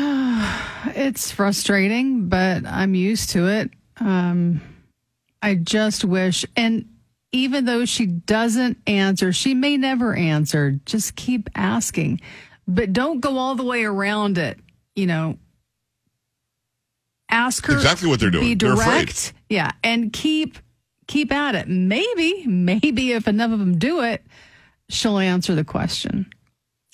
it's 0.96 1.32
frustrating, 1.32 2.30
but 2.30 2.66
I'm 2.66 2.96
used 2.96 3.32
to 3.32 3.48
it. 3.48 3.72
Um, 4.00 4.62
I 5.42 5.56
just 5.56 6.04
wish, 6.04 6.46
and 6.56 6.86
even 7.32 7.66
though 7.66 7.86
she 7.86 8.06
doesn't 8.06 8.78
answer, 8.88 9.32
she 9.32 9.54
may 9.54 9.78
never 9.78 10.16
answer. 10.16 10.80
Just 10.86 11.16
keep 11.16 11.50
asking, 11.56 12.22
but 12.68 12.94
don't 12.94 13.20
go 13.20 13.38
all 13.38 13.56
the 13.56 13.64
way 13.64 13.84
around 13.84 14.38
it. 14.38 14.60
You 14.96 15.06
know, 15.06 15.38
ask 17.30 17.66
her 17.68 17.74
exactly 17.74 18.10
what 18.10 18.20
they're 18.20 18.32
doing. 18.32 18.46
Be 18.46 18.56
direct, 18.56 19.34
yeah, 19.50 19.72
and 19.84 20.12
keep 20.12 20.58
keep 21.08 21.32
at 21.32 21.56
it. 21.56 21.68
Maybe, 21.68 22.46
maybe 22.48 23.12
if 23.12 23.28
enough 23.28 23.52
of 23.52 23.60
them 23.60 23.78
do 23.78 24.02
it, 24.02 24.26
she'll 24.90 25.20
answer 25.20 25.56
the 25.56 25.64
question. 25.64 26.32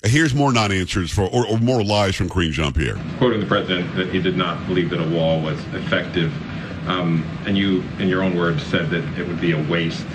Here's 0.06 0.34
more 0.34 0.52
non-answers 0.52 1.10
for, 1.10 1.22
or, 1.22 1.46
or 1.46 1.58
more 1.58 1.82
lies 1.82 2.14
from 2.14 2.28
Karine 2.28 2.52
Jean-Pierre. 2.52 2.98
Quoting 3.16 3.40
the 3.40 3.46
president 3.46 3.96
that 3.96 4.10
he 4.10 4.20
did 4.20 4.36
not 4.36 4.66
believe 4.66 4.90
that 4.90 5.00
a 5.00 5.08
wall 5.08 5.40
was 5.40 5.58
effective, 5.72 6.30
um, 6.86 7.24
and 7.46 7.56
you, 7.56 7.82
in 7.98 8.08
your 8.08 8.22
own 8.22 8.36
words, 8.36 8.62
said 8.62 8.90
that 8.90 9.04
it 9.18 9.26
would 9.26 9.40
be 9.40 9.52
a 9.52 9.62
waste. 9.70 10.06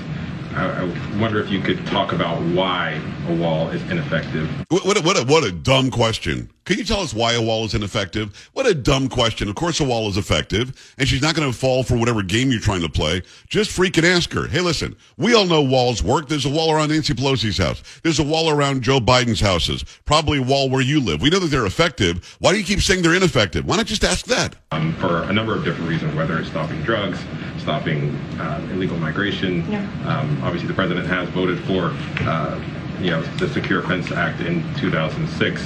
I, 0.56 0.84
I 0.84 1.20
wonder 1.20 1.40
if 1.42 1.50
you 1.50 1.62
could 1.62 1.86
talk 1.88 2.12
about 2.12 2.42
why 2.42 3.02
a 3.28 3.36
wall 3.36 3.70
is 3.70 3.82
ineffective. 3.90 4.50
What, 4.70 4.86
what, 4.86 4.98
a, 4.98 5.02
what, 5.02 5.18
a, 5.18 5.26
what 5.26 5.44
a 5.44 5.52
dumb 5.52 5.92
question. 5.92 6.50
Can 6.66 6.78
you 6.78 6.84
tell 6.84 7.00
us 7.00 7.16
why 7.16 7.34
a 7.34 7.42
wall 7.42 7.66
is 7.66 7.74
ineffective? 7.74 8.50
What 8.54 8.68
a 8.68 8.76
dumb 8.76 9.10
question. 9.10 9.50
Of 9.50 9.56
course 9.56 9.80
a 9.80 9.84
wall 9.84 10.08
is 10.08 10.18
effective, 10.18 10.94
and 11.00 11.08
she's 11.08 11.22
not 11.22 11.34
going 11.34 11.52
to 11.52 11.58
fall 11.58 11.84
for 11.84 11.98
whatever 11.98 12.22
game 12.22 12.52
you're 12.52 12.60
trying 12.60 12.82
to 12.82 12.90
play. 12.90 13.24
Just 13.48 13.76
freaking 13.76 14.04
ask 14.04 14.32
her. 14.34 14.48
Hey, 14.48 14.62
listen, 14.62 14.96
we 15.18 15.34
all 15.34 15.46
know 15.46 15.64
walls 15.64 16.04
work. 16.04 16.28
There's 16.28 16.46
a 16.46 16.50
wall 16.50 16.72
around 16.72 16.90
Nancy 16.90 17.14
Pelosi's 17.14 17.58
house. 17.58 17.82
There's 18.04 18.20
a 18.20 18.24
wall 18.24 18.52
around 18.52 18.84
Joe 18.84 19.00
Biden's 19.00 19.40
houses. 19.40 19.84
Probably 20.06 20.40
a 20.40 20.44
wall 20.44 20.70
where 20.70 20.82
you 20.82 21.00
live. 21.00 21.22
We 21.22 21.32
know 21.32 21.40
that 21.40 21.48
they're 21.48 21.66
effective. 21.66 22.38
Why 22.40 22.52
do 22.52 22.60
you 22.60 22.64
keep 22.64 22.82
saying 22.82 23.02
they're 23.02 23.16
ineffective? 23.16 23.66
Why 23.66 23.78
not 23.78 23.88
just 23.88 24.04
ask 24.04 24.28
that? 24.28 24.56
Um, 24.72 24.94
for 24.98 25.24
a 25.24 25.34
number 25.34 25.56
of 25.56 25.64
different 25.64 25.90
reasons, 25.90 26.14
whether 26.14 26.38
it's 26.38 26.50
stopping 26.50 26.84
drugs, 26.84 27.20
stopping 27.60 28.16
uh, 28.40 28.66
illegal 28.72 28.98
migration. 28.98 29.70
Yeah. 29.72 29.82
Um, 30.06 30.42
obviously, 30.44 30.68
the 30.68 30.74
president 30.74 31.08
has 31.08 31.30
voted 31.30 31.60
for, 31.66 31.92
uh, 32.28 32.60
you 33.02 33.12
know, 33.12 33.22
the 33.38 33.48
Secure 33.50 33.82
Fence 33.84 34.12
Act 34.12 34.42
in 34.42 34.62
2006, 34.76 35.62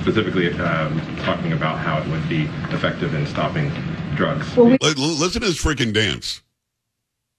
specifically 0.00 0.52
um, 0.60 1.00
talking 1.18 1.52
about 1.52 1.78
how 1.78 1.98
it 2.00 2.06
would 2.08 2.28
be 2.28 2.42
effective 2.74 3.14
in 3.14 3.26
stopping 3.26 3.70
drugs. 4.16 4.54
Well, 4.56 4.66
we- 4.66 4.78
L- 4.82 4.88
l- 4.96 5.16
listen 5.16 5.40
to 5.42 5.48
this 5.48 5.62
freaking 5.62 5.92
dance. 5.92 6.42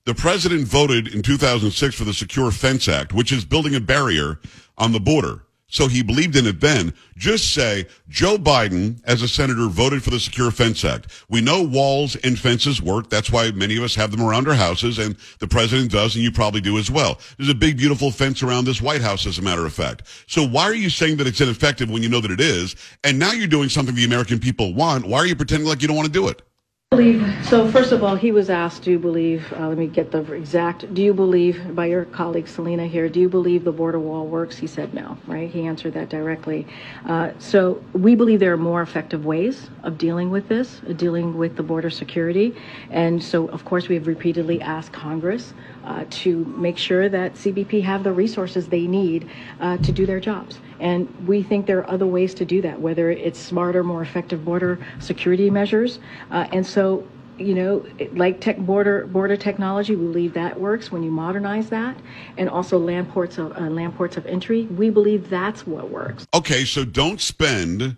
The 0.05 0.15
president 0.15 0.65
voted 0.67 1.07
in 1.13 1.21
2006 1.21 1.95
for 1.95 2.05
the 2.05 2.13
Secure 2.13 2.51
Fence 2.51 2.87
Act, 2.87 3.13
which 3.13 3.31
is 3.31 3.43
building 3.43 3.75
a 3.75 3.81
barrier 3.81 4.39
on 4.77 4.93
the 4.93 4.99
border. 5.01 5.41
So 5.69 5.87
he 5.87 6.01
believed 6.01 6.37
in 6.37 6.47
it 6.47 6.61
then. 6.61 6.93
Just 7.17 7.53
say 7.53 7.87
Joe 8.07 8.37
Biden, 8.37 9.01
as 9.03 9.21
a 9.21 9.27
senator, 9.27 9.67
voted 9.67 10.01
for 10.01 10.11
the 10.11 10.19
Secure 10.19 10.49
Fence 10.49 10.85
Act. 10.85 11.25
We 11.29 11.41
know 11.41 11.61
walls 11.61 12.15
and 12.17 12.39
fences 12.39 12.81
work. 12.81 13.09
That's 13.09 13.31
why 13.31 13.51
many 13.51 13.75
of 13.75 13.83
us 13.83 13.93
have 13.95 14.11
them 14.11 14.21
around 14.21 14.47
our 14.47 14.53
houses, 14.53 14.97
and 14.97 15.17
the 15.39 15.47
president 15.47 15.91
does, 15.91 16.15
and 16.15 16.23
you 16.23 16.31
probably 16.31 16.61
do 16.61 16.77
as 16.77 16.89
well. 16.89 17.19
There's 17.37 17.49
a 17.49 17.55
big, 17.55 17.77
beautiful 17.77 18.11
fence 18.11 18.41
around 18.43 18.63
this 18.63 18.81
White 18.81 19.01
House, 19.01 19.25
as 19.25 19.39
a 19.39 19.41
matter 19.41 19.65
of 19.65 19.73
fact. 19.73 20.03
So 20.27 20.47
why 20.47 20.63
are 20.63 20.73
you 20.73 20.89
saying 20.89 21.17
that 21.17 21.27
it's 21.27 21.41
ineffective 21.41 21.89
when 21.89 22.01
you 22.01 22.07
know 22.07 22.21
that 22.21 22.31
it 22.31 22.41
is? 22.41 22.77
And 23.03 23.19
now 23.19 23.33
you're 23.33 23.47
doing 23.47 23.67
something 23.67 23.93
the 23.93 24.05
American 24.05 24.39
people 24.39 24.73
want. 24.73 25.05
Why 25.05 25.17
are 25.17 25.25
you 25.25 25.35
pretending 25.35 25.67
like 25.67 25.81
you 25.81 25.89
don't 25.89 25.97
want 25.97 26.07
to 26.07 26.13
do 26.13 26.29
it? 26.29 26.41
Believe 26.91 27.21
so 27.43 27.69
first 27.69 27.91
of 27.91 28.01
all 28.01 28.15
he 28.15 28.31
was 28.31 28.49
asked 28.49 28.83
do 28.83 28.91
you 28.91 28.97
believe 28.97 29.53
uh, 29.59 29.67
let 29.67 29.77
me 29.77 29.87
get 29.87 30.09
the 30.09 30.21
exact 30.31 30.91
do 30.93 31.03
you 31.03 31.13
believe 31.13 31.75
by 31.75 31.85
your 31.85 32.05
colleague 32.05 32.47
selena 32.47 32.87
here 32.87 33.09
do 33.09 33.19
you 33.19 33.27
believe 33.27 33.65
the 33.65 33.71
border 33.73 33.99
wall 33.99 34.25
works? 34.25 34.57
He 34.57 34.67
said 34.67 34.93
no 34.93 35.17
right? 35.27 35.49
He 35.49 35.67
answered 35.67 35.93
that 35.95 36.07
directly. 36.07 36.65
Uh, 37.05 37.31
so 37.39 37.83
we 37.91 38.15
believe 38.15 38.39
there 38.39 38.53
are 38.53 38.57
more 38.57 38.81
effective 38.81 39.25
ways 39.25 39.69
of 39.83 39.97
dealing 39.97 40.29
with 40.29 40.47
this 40.47 40.79
dealing 40.95 41.37
with 41.37 41.57
the 41.57 41.63
border 41.63 41.89
security. 41.89 42.55
And 42.89 43.21
so 43.21 43.47
of 43.49 43.65
course 43.65 43.89
we 43.89 43.95
have 43.95 44.07
repeatedly 44.07 44.61
asked 44.61 44.93
congress 44.93 45.53
uh, 45.87 46.05
to 46.09 46.45
make 46.45 46.77
sure 46.77 47.09
that 47.09 47.33
cbp 47.33 47.81
have 47.81 48.03
the 48.03 48.11
resources 48.11 48.67
they 48.67 48.85
need 48.85 49.29
uh, 49.59 49.77
to 49.77 49.91
do 49.91 50.05
their 50.05 50.19
jobs 50.19 50.59
and 50.79 51.07
we 51.27 51.43
think 51.43 51.65
there 51.65 51.79
are 51.79 51.89
other 51.89 52.07
ways 52.07 52.33
to 52.35 52.45
do 52.45 52.61
that, 52.61 52.79
whether 52.79 53.09
it's 53.09 53.39
smarter, 53.39 53.83
more 53.83 54.01
effective 54.01 54.45
border 54.45 54.79
security 54.99 55.49
measures. 55.49 55.99
Uh, 56.31 56.47
and 56.51 56.65
so, 56.65 57.07
you 57.37 57.53
know, 57.53 57.85
like 58.13 58.41
tech 58.41 58.57
border 58.57 59.05
border 59.07 59.37
technology, 59.37 59.95
we 59.95 60.05
believe 60.05 60.33
that 60.33 60.59
works 60.59 60.91
when 60.91 61.03
you 61.03 61.11
modernize 61.11 61.69
that, 61.69 61.97
and 62.37 62.49
also 62.49 62.77
land 62.77 63.09
ports 63.09 63.37
of 63.37 63.55
uh, 63.57 63.61
land 63.61 63.95
ports 63.95 64.17
of 64.17 64.25
entry. 64.25 64.63
We 64.65 64.89
believe 64.89 65.29
that's 65.29 65.65
what 65.65 65.89
works. 65.89 66.25
Okay, 66.33 66.65
so 66.65 66.83
don't 66.83 67.21
spend 67.21 67.97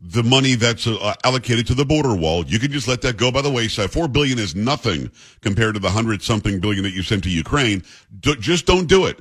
the 0.00 0.22
money 0.22 0.54
that's 0.54 0.86
uh, 0.86 1.14
allocated 1.24 1.66
to 1.66 1.74
the 1.74 1.84
border 1.84 2.14
wall. 2.14 2.44
You 2.44 2.58
can 2.58 2.70
just 2.70 2.86
let 2.86 3.02
that 3.02 3.16
go 3.16 3.32
by 3.32 3.42
the 3.42 3.50
wayside. 3.50 3.90
Four 3.90 4.08
billion 4.08 4.38
is 4.38 4.54
nothing 4.54 5.10
compared 5.40 5.74
to 5.74 5.80
the 5.80 5.90
hundred 5.90 6.22
something 6.22 6.60
billion 6.60 6.84
that 6.84 6.92
you 6.92 7.02
sent 7.02 7.24
to 7.24 7.30
Ukraine. 7.30 7.82
D- 8.20 8.36
just 8.38 8.66
don't 8.66 8.86
do 8.86 9.06
it, 9.06 9.18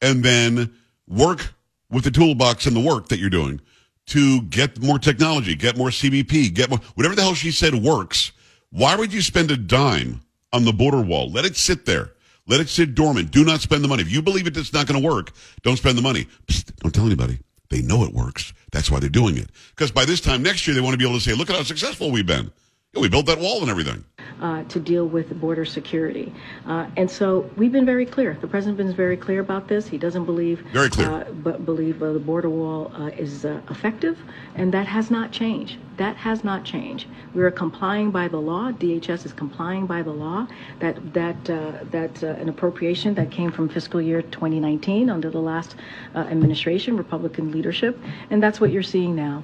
and 0.00 0.24
then 0.24 0.72
work 1.06 1.52
with 1.90 2.04
the 2.04 2.10
toolbox 2.10 2.66
and 2.66 2.74
the 2.74 2.80
work 2.80 3.08
that 3.08 3.18
you're 3.18 3.30
doing 3.30 3.60
to 4.06 4.42
get 4.42 4.80
more 4.80 4.98
technology, 4.98 5.54
get 5.54 5.76
more 5.76 5.88
CBP, 5.88 6.54
get 6.54 6.70
more, 6.70 6.78
whatever 6.94 7.14
the 7.14 7.22
hell 7.22 7.34
she 7.34 7.50
said 7.50 7.74
works. 7.74 8.32
Why 8.70 8.96
would 8.96 9.12
you 9.12 9.20
spend 9.20 9.50
a 9.50 9.56
dime 9.56 10.22
on 10.52 10.64
the 10.64 10.72
border 10.72 11.00
wall? 11.00 11.30
Let 11.30 11.44
it 11.44 11.56
sit 11.56 11.86
there. 11.86 12.12
Let 12.48 12.60
it 12.60 12.68
sit 12.68 12.94
dormant. 12.94 13.32
Do 13.32 13.44
not 13.44 13.60
spend 13.60 13.82
the 13.82 13.88
money. 13.88 14.02
If 14.02 14.10
you 14.10 14.22
believe 14.22 14.46
it, 14.46 14.56
it's 14.56 14.72
not 14.72 14.86
going 14.86 15.00
to 15.00 15.06
work, 15.06 15.32
don't 15.62 15.76
spend 15.76 15.98
the 15.98 16.02
money. 16.02 16.26
Psst, 16.46 16.76
don't 16.76 16.94
tell 16.94 17.06
anybody. 17.06 17.38
They 17.68 17.82
know 17.82 18.04
it 18.04 18.12
works. 18.12 18.52
That's 18.72 18.90
why 18.90 19.00
they're 19.00 19.08
doing 19.08 19.36
it. 19.36 19.50
Because 19.70 19.90
by 19.90 20.04
this 20.04 20.20
time 20.20 20.42
next 20.42 20.66
year, 20.66 20.74
they 20.74 20.80
want 20.80 20.94
to 20.94 20.98
be 20.98 21.04
able 21.04 21.18
to 21.18 21.24
say, 21.24 21.34
look 21.34 21.50
at 21.50 21.56
how 21.56 21.62
successful 21.62 22.10
we've 22.10 22.26
been. 22.26 22.50
Yeah, 22.96 23.02
we 23.02 23.08
built 23.10 23.26
that 23.26 23.38
wall 23.38 23.60
and 23.60 23.70
everything. 23.70 24.04
Uh, 24.40 24.64
to 24.64 24.80
deal 24.80 25.06
with 25.06 25.38
border 25.40 25.64
security. 25.64 26.32
Uh, 26.66 26.86
and 26.96 27.10
so 27.10 27.50
we've 27.56 27.72
been 27.72 27.86
very 27.86 28.06
clear. 28.06 28.36
The 28.40 28.46
president's 28.46 28.78
been 28.78 28.94
very 28.94 29.16
clear 29.16 29.40
about 29.40 29.68
this. 29.68 29.86
He 29.86 29.98
doesn't 29.98 30.24
believe, 30.24 30.60
very 30.72 30.90
clear, 30.90 31.10
uh, 31.10 31.24
but 31.32 31.64
believe 31.64 32.00
the 32.00 32.18
border 32.18 32.50
wall 32.50 32.92
uh, 32.94 33.06
is 33.18 33.44
uh, 33.44 33.60
effective, 33.70 34.18
and 34.54 34.72
that 34.74 34.86
has 34.86 35.10
not 35.10 35.30
changed. 35.30 35.78
That 35.96 36.16
has 36.16 36.44
not 36.44 36.64
changed. 36.64 37.06
We 37.34 37.42
are 37.42 37.50
complying 37.50 38.10
by 38.10 38.28
the 38.28 38.38
law. 38.38 38.72
DHS 38.72 39.24
is 39.24 39.32
complying 39.32 39.86
by 39.86 40.02
the 40.02 40.12
law. 40.12 40.46
That 40.80 41.14
that 41.14 41.50
uh, 41.50 41.84
that 41.90 42.22
an 42.22 42.48
appropriation 42.48 43.14
that 43.14 43.30
came 43.30 43.50
from 43.52 43.68
fiscal 43.68 44.02
year 44.02 44.20
2019 44.20 45.08
under 45.08 45.30
the 45.30 45.40
last 45.40 45.76
administration, 46.14 46.96
Republican 46.96 47.52
leadership, 47.52 47.98
and 48.30 48.42
that's 48.42 48.60
what 48.60 48.70
you're 48.70 48.82
seeing 48.82 49.14
now. 49.16 49.42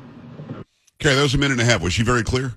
Okay, 1.00 1.14
that 1.14 1.23
was 1.23 1.35
a 1.35 1.38
minute 1.38 1.59
and 1.59 1.62
a 1.62 1.64
half. 1.64 1.82
Was 1.82 1.94
she 1.94 2.02
very 2.02 2.23
clear? 2.23 2.54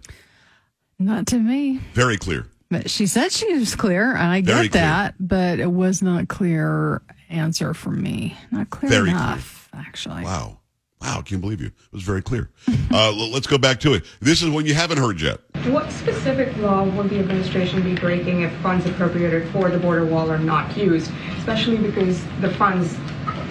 Not 1.00 1.28
to 1.28 1.40
me. 1.40 1.80
Very 1.94 2.18
clear. 2.18 2.48
But 2.70 2.90
she 2.90 3.06
said 3.08 3.32
she 3.32 3.54
was 3.54 3.76
clear. 3.76 4.16
I 4.16 4.42
get 4.42 4.54
Very 4.54 4.70
clear. 4.70 4.84
that, 4.84 5.16
but 5.20 5.60
it 5.60 5.72
was 5.72 6.02
not 6.02 6.24
a 6.24 6.26
clear 6.26 7.02
answer 7.30 7.74
from 7.74 8.02
me. 8.02 8.36
Not 8.52 8.70
clear 8.70 8.90
Very 8.90 9.10
enough, 9.12 9.70
actually. 9.74 10.24
Wow. 10.24 10.60
Wow, 11.02 11.20
I 11.20 11.22
can't 11.22 11.42
believe 11.42 11.62
you. 11.62 11.68
It 11.68 11.94
was 11.94 12.04
very 12.04 12.22
clear. 12.22 12.50
uh, 12.92 13.12
let's 13.12 13.46
go 13.46 13.58
back 13.58 13.80
to 13.82 13.94
it. 13.94 14.06
This 14.22 14.42
is 14.42 14.50
one 14.50 14.66
you 14.66 14.74
haven't 14.74 14.98
heard 14.98 15.22
yet. 15.22 15.40
What 15.68 15.92
specific 15.92 16.56
law 16.58 16.84
would 16.84 17.10
the 17.10 17.20
administration 17.20 17.84
be 17.84 17.94
breaking 17.94 18.42
if 18.42 18.52
funds 18.62 18.86
appropriated 18.86 19.48
for 19.50 19.70
the 19.70 19.78
border 19.78 20.06
wall 20.06 20.32
are 20.32 20.40
not 20.40 20.76
used, 20.76 21.12
especially 21.38 21.78
because 21.78 22.24
the 22.42 22.50
funds 22.52 22.96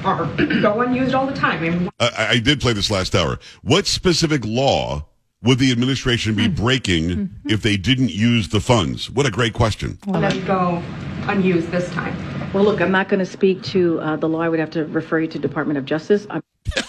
are 0.05 0.25
go 0.63 0.81
unused 0.81 1.15
all 1.15 1.27
the 1.27 1.35
time? 1.35 1.91
I, 2.01 2.27
I 2.31 2.39
did 2.41 2.61
play 2.61 2.73
this 2.73 2.91
last 2.91 3.15
hour. 3.15 3.39
What 3.63 3.87
specific 3.87 4.45
law 4.45 5.07
would 5.45 5.59
the 5.59 5.71
administration 5.71 6.35
be 6.35 6.49
breaking 6.49 7.31
if 7.47 7.63
they 7.63 7.77
didn't 7.77 8.11
use 8.11 8.49
the 8.49 8.61
funds? 8.61 9.11
What 9.11 9.27
a 9.27 9.31
great 9.31 9.53
question. 9.53 9.99
them 10.07 10.45
go 10.47 10.83
unused 11.29 11.71
this 11.71 11.89
time. 11.91 12.17
Well, 12.53 12.65
look, 12.65 12.81
I'm 12.81 12.93
not 12.93 13.09
going 13.09 13.21
to 13.21 13.27
speak 13.27 13.63
to 13.65 14.01
uh, 14.01 14.17
the 14.17 14.29
law. 14.29 14.41
I 14.41 14.49
would 14.49 14.61
have 14.61 14.71
to 14.71 14.85
refer 14.87 15.21
you 15.21 15.29
to 15.29 15.39
Department 15.39 15.79
of 15.79 15.85
Justice. 15.85 16.27
I'm- 16.31 16.43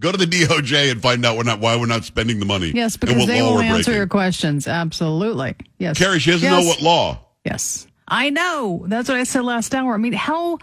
Go 0.00 0.10
to 0.10 0.16
the 0.16 0.24
DOJ 0.24 0.90
and 0.92 1.02
find 1.02 1.24
out 1.26 1.36
we're 1.36 1.42
not, 1.42 1.60
why 1.60 1.76
we're 1.76 1.84
not 1.84 2.04
spending 2.04 2.40
the 2.40 2.46
money. 2.46 2.72
Yes, 2.74 2.96
because 2.96 3.16
what 3.16 3.26
they 3.26 3.42
law 3.42 3.52
will 3.52 3.60
answer 3.60 3.84
breaking. 3.84 3.94
your 3.94 4.06
questions. 4.06 4.66
Absolutely. 4.66 5.54
Yes. 5.78 5.98
Carrie, 5.98 6.18
she 6.18 6.30
doesn't 6.30 6.50
Yes. 6.50 6.62
know 6.64 6.66
what 6.68 6.80
law. 6.80 7.20
Yes. 7.44 7.86
I 8.08 8.30
know. 8.30 8.84
That's 8.88 9.10
what 9.10 9.18
I 9.18 9.24
said 9.24 9.44
last 9.44 9.74
hour. 9.74 9.92
I 9.92 9.98
mean, 9.98 10.14
how 10.14 10.58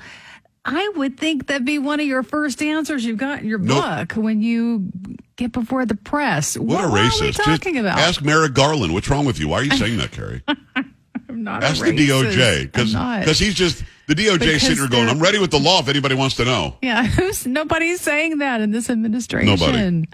I 0.68 0.92
would 0.96 1.18
think 1.18 1.48
that'd 1.48 1.66
be 1.66 1.80
one 1.80 2.00
of 2.02 2.06
your 2.06 2.24
first 2.24 2.62
answers 2.62 3.06
you've 3.06 3.18
got 3.18 3.40
in 3.40 3.48
your 3.48 3.58
Nope. 3.58 3.84
book 3.84 4.12
when 4.22 4.42
you 4.42 4.90
get 5.38 5.54
before 5.54 5.86
the 5.86 5.96
press. 5.96 6.58
What, 6.58 6.84
a 6.84 6.90
what 6.90 7.00
racist. 7.00 7.22
are 7.22 7.26
we 7.26 7.32
talking 7.32 7.74
Just 7.76 7.86
about? 7.86 7.98
Ask 8.00 8.22
Merrick 8.22 8.54
Garland. 8.54 8.94
What's 8.94 9.10
wrong 9.10 9.26
with 9.26 9.40
you? 9.40 9.48
Why 9.48 9.60
are 9.60 9.64
you 9.64 9.72
saying 9.78 9.98
that, 9.98 10.12
Carrie? 10.12 10.44
I'm 10.76 11.44
not 11.44 11.64
Ask 11.64 11.82
a 11.86 11.92
the 11.92 12.10
racist. 12.10 12.34
DOJ. 12.34 12.62
Because 12.64 12.94
not. 12.94 13.26
he's 13.26 13.54
just, 13.54 13.84
the 14.08 14.14
DOJ 14.16 14.40
Because 14.40 14.62
sitting 14.62 14.78
there 14.78 14.88
going, 14.90 15.08
I'm 15.10 15.20
ready 15.20 15.40
with 15.40 15.52
the 15.52 15.60
law 15.60 15.80
if 15.80 15.88
anybody 15.88 16.16
wants 16.16 16.36
to 16.36 16.46
know. 16.46 16.76
Yeah, 16.82 17.06
who's 17.08 17.48
nobody's 17.48 18.02
saying 18.02 18.40
that 18.40 18.60
in 18.62 18.72
this 18.72 18.90
administration. 18.90 19.48
Nobody. 19.48 20.06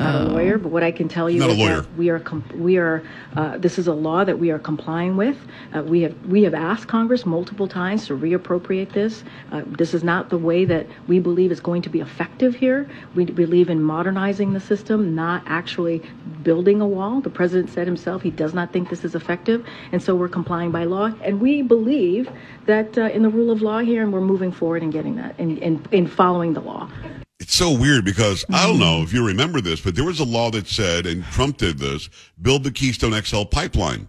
Not 0.00 0.22
a 0.22 0.24
lawyer, 0.24 0.58
but 0.58 0.70
what 0.70 0.82
I 0.82 0.90
can 0.90 1.08
tell 1.08 1.28
you 1.30 1.38
Not 1.40 1.50
a 1.50 1.52
is 1.52 1.58
lawyer. 1.58 1.80
that 1.82 1.96
we 1.96 2.08
are 2.08 2.18
com- 2.18 2.44
we 2.54 2.76
are 2.78 3.02
uh, 3.36 3.58
this 3.58 3.78
is 3.78 3.86
a 3.86 3.92
law 3.92 4.24
that 4.24 4.38
we 4.38 4.50
are 4.50 4.58
complying 4.58 5.16
with. 5.16 5.36
Uh, 5.74 5.82
we 5.82 6.02
have 6.02 6.26
we 6.26 6.42
have 6.42 6.54
asked 6.54 6.88
Congress 6.88 7.26
multiple 7.26 7.68
times 7.68 8.06
to 8.06 8.16
reappropriate 8.16 8.92
this. 8.92 9.22
Uh, 9.52 9.62
this 9.66 9.94
is 9.94 10.02
not 10.02 10.30
the 10.30 10.38
way 10.38 10.64
that 10.64 10.86
we 11.06 11.18
believe 11.18 11.52
is 11.52 11.60
going 11.60 11.82
to 11.82 11.88
be 11.90 12.00
effective 12.00 12.54
here. 12.54 12.88
We 13.14 13.24
believe 13.26 13.68
in 13.70 13.82
modernizing 13.82 14.52
the 14.52 14.60
system, 14.60 15.14
not 15.14 15.42
actually 15.46 16.02
building 16.42 16.80
a 16.80 16.86
wall. 16.86 17.20
The 17.20 17.30
president 17.30 17.70
said 17.70 17.86
himself 17.86 18.22
he 18.22 18.30
does 18.30 18.54
not 18.54 18.72
think 18.72 18.88
this 18.90 19.04
is 19.04 19.14
effective, 19.14 19.66
and 19.92 20.02
so 20.02 20.14
we're 20.14 20.28
complying 20.28 20.70
by 20.70 20.84
law. 20.84 21.12
And 21.22 21.40
we 21.40 21.62
believe 21.62 22.30
that 22.66 22.96
uh, 22.96 23.02
in 23.02 23.22
the 23.22 23.28
rule 23.28 23.50
of 23.50 23.62
law 23.62 23.78
here, 23.80 24.02
and 24.02 24.12
we're 24.12 24.20
moving 24.20 24.52
forward 24.52 24.82
and 24.82 24.92
getting 24.92 25.16
that 25.16 25.34
and 25.38 25.58
in, 25.58 25.84
in 25.92 26.06
following 26.06 26.52
the 26.54 26.60
law. 26.60 26.88
It's 27.40 27.54
so 27.54 27.72
weird 27.72 28.04
because 28.04 28.44
I 28.50 28.66
don't 28.66 28.78
know 28.78 29.02
if 29.02 29.12
you 29.12 29.26
remember 29.26 29.60
this, 29.60 29.80
but 29.80 29.94
there 29.96 30.04
was 30.04 30.20
a 30.20 30.24
law 30.24 30.50
that 30.50 30.66
said, 30.68 31.06
and 31.06 31.24
Trump 31.24 31.56
did 31.56 31.78
this, 31.78 32.08
build 32.40 32.64
the 32.64 32.70
Keystone 32.70 33.20
XL 33.20 33.44
pipeline. 33.44 34.08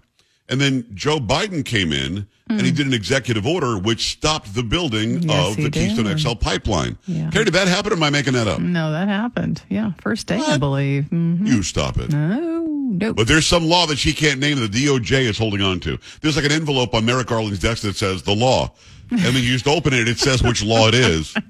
And 0.49 0.59
then 0.59 0.85
Joe 0.93 1.17
Biden 1.17 1.63
came 1.63 1.93
in 1.93 2.27
and 2.49 2.59
he 2.61 2.71
did 2.71 2.85
an 2.85 2.93
executive 2.93 3.47
order 3.47 3.77
which 3.77 4.11
stopped 4.11 4.53
the 4.53 4.63
building 4.63 5.21
Yes, 5.23 5.51
of 5.51 5.55
he 5.55 5.63
the 5.63 5.69
Keystone 5.71 6.05
did. 6.05 6.19
XL 6.19 6.33
pipeline. 6.33 6.97
Yeah. 7.07 7.29
Carrie, 7.29 7.45
did 7.45 7.53
that 7.53 7.69
happen 7.69 7.93
or 7.93 7.95
am 7.95 8.03
I 8.03 8.09
making 8.09 8.33
that 8.33 8.49
up? 8.49 8.59
No, 8.59 8.91
that 8.91 9.07
happened. 9.07 9.61
Yeah, 9.69 9.93
first 10.01 10.27
day, 10.27 10.35
I 10.35 10.39
What? 10.39 10.59
believe. 10.59 11.05
hmm 11.07 11.45
You 11.45 11.63
stop 11.63 11.97
it. 11.97 12.09
No, 12.11 12.65
no. 12.65 13.13
But 13.13 13.29
there's 13.29 13.45
some 13.45 13.63
law 13.65 13.85
that 13.85 13.97
she 13.97 14.11
can't 14.11 14.41
name 14.41 14.59
that 14.59 14.73
the 14.73 14.85
DOJ 14.87 15.21
is 15.21 15.37
holding 15.37 15.61
on 15.61 15.79
to. 15.81 15.97
There's 16.19 16.35
like 16.35 16.43
an 16.43 16.51
envelope 16.51 16.93
on 16.93 17.05
Merrick 17.05 17.27
Garland's 17.27 17.59
desk 17.59 17.83
that 17.83 17.95
says 17.95 18.23
the 18.23 18.35
law. 18.35 18.73
And 19.09 19.19
then 19.19 19.35
you 19.35 19.53
just 19.53 19.67
open 19.69 19.93
it, 19.93 20.09
it 20.09 20.19
says 20.19 20.43
which 20.43 20.61
law 20.63 20.89
it 20.89 20.95
is. 20.95 21.33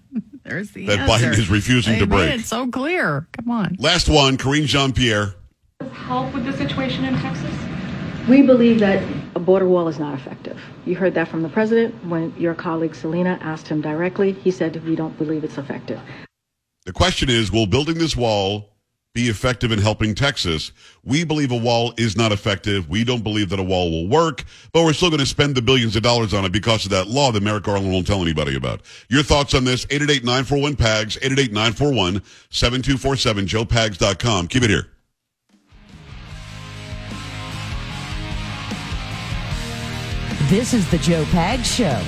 There's 0.44 0.72
the 0.72 0.86
that 0.88 1.00
answer. 1.00 1.28
Biden 1.28 1.38
is 1.38 1.50
refusing 1.50 1.94
They 1.94 2.00
to 2.00 2.06
made 2.08 2.16
break. 2.16 2.40
it 2.42 2.46
so 2.46 2.68
clear. 2.68 3.28
Come 3.34 3.52
on. 3.52 3.76
Last 3.80 4.10
one, 4.10 4.38
Karine 4.38 4.66
Jean 4.66 4.92
Pierre. 4.94 5.36
Help 5.94 6.34
with 6.34 6.46
the 6.46 6.54
situation 6.54 7.06
in 7.06 7.16
Texas? 7.20 7.54
We 8.30 8.42
believe 8.44 8.80
that 8.80 9.04
a 9.36 9.40
border 9.40 9.68
wall 9.68 9.88
is 9.88 9.98
not 10.00 10.14
effective. 10.14 10.60
You 10.86 10.96
heard 10.96 11.14
that 11.16 11.28
from 11.28 11.42
the 11.42 11.50
president 11.50 11.94
when 12.06 12.34
your 12.38 12.54
colleague 12.54 12.94
Selena 12.96 13.40
asked 13.42 13.68
him 13.68 13.82
directly. 13.82 14.34
He 14.34 14.52
said, 14.52 14.84
We 14.86 14.96
don't 14.96 15.18
believe 15.18 15.44
it's 15.44 15.58
effective. 15.58 16.00
The 16.86 16.94
question 16.94 17.30
is, 17.30 17.52
will 17.52 17.68
building 17.68 17.98
this 17.98 18.16
wall 18.16 18.70
be 19.14 19.28
effective 19.28 19.72
in 19.72 19.80
helping 19.80 20.16
Texas? 20.16 20.72
We 21.04 21.24
believe 21.24 21.52
a 21.52 21.58
wall 21.58 21.94
is 21.98 22.16
not 22.16 22.32
effective. 22.32 22.88
We 22.90 23.04
don't 23.04 23.24
believe 23.24 23.50
that 23.50 23.60
a 23.60 23.64
wall 23.64 23.92
will 23.92 24.08
work, 24.08 24.46
but 24.72 24.84
we're 24.84 24.94
still 24.94 25.10
going 25.10 25.20
to 25.20 25.26
spend 25.26 25.56
the 25.56 25.62
billions 25.62 25.96
of 25.96 26.04
dollars 26.04 26.34
on 26.34 26.46
it 26.46 26.52
because 26.52 26.86
of 26.86 26.92
that 26.92 27.08
law 27.08 27.32
that 27.32 27.44
Merrick 27.44 27.64
Garland 27.64 27.92
won't 27.92 28.08
tell 28.08 28.22
anybody 28.22 28.56
about. 28.56 28.82
Your 29.10 29.24
thoughts 29.24 29.54
on 29.54 29.66
this? 29.66 29.86
888-941-PAGS, 29.88 31.18
888-941-7247, 31.18 32.22
joepags.com. 33.48 34.48
Keep 34.48 34.64
it 34.64 34.70
here. 34.70 34.88
This 40.50 40.74
is 40.74 40.90
the 40.92 40.98
Joe 40.98 41.24
Pag 41.26 41.64
Show. 41.64 42.02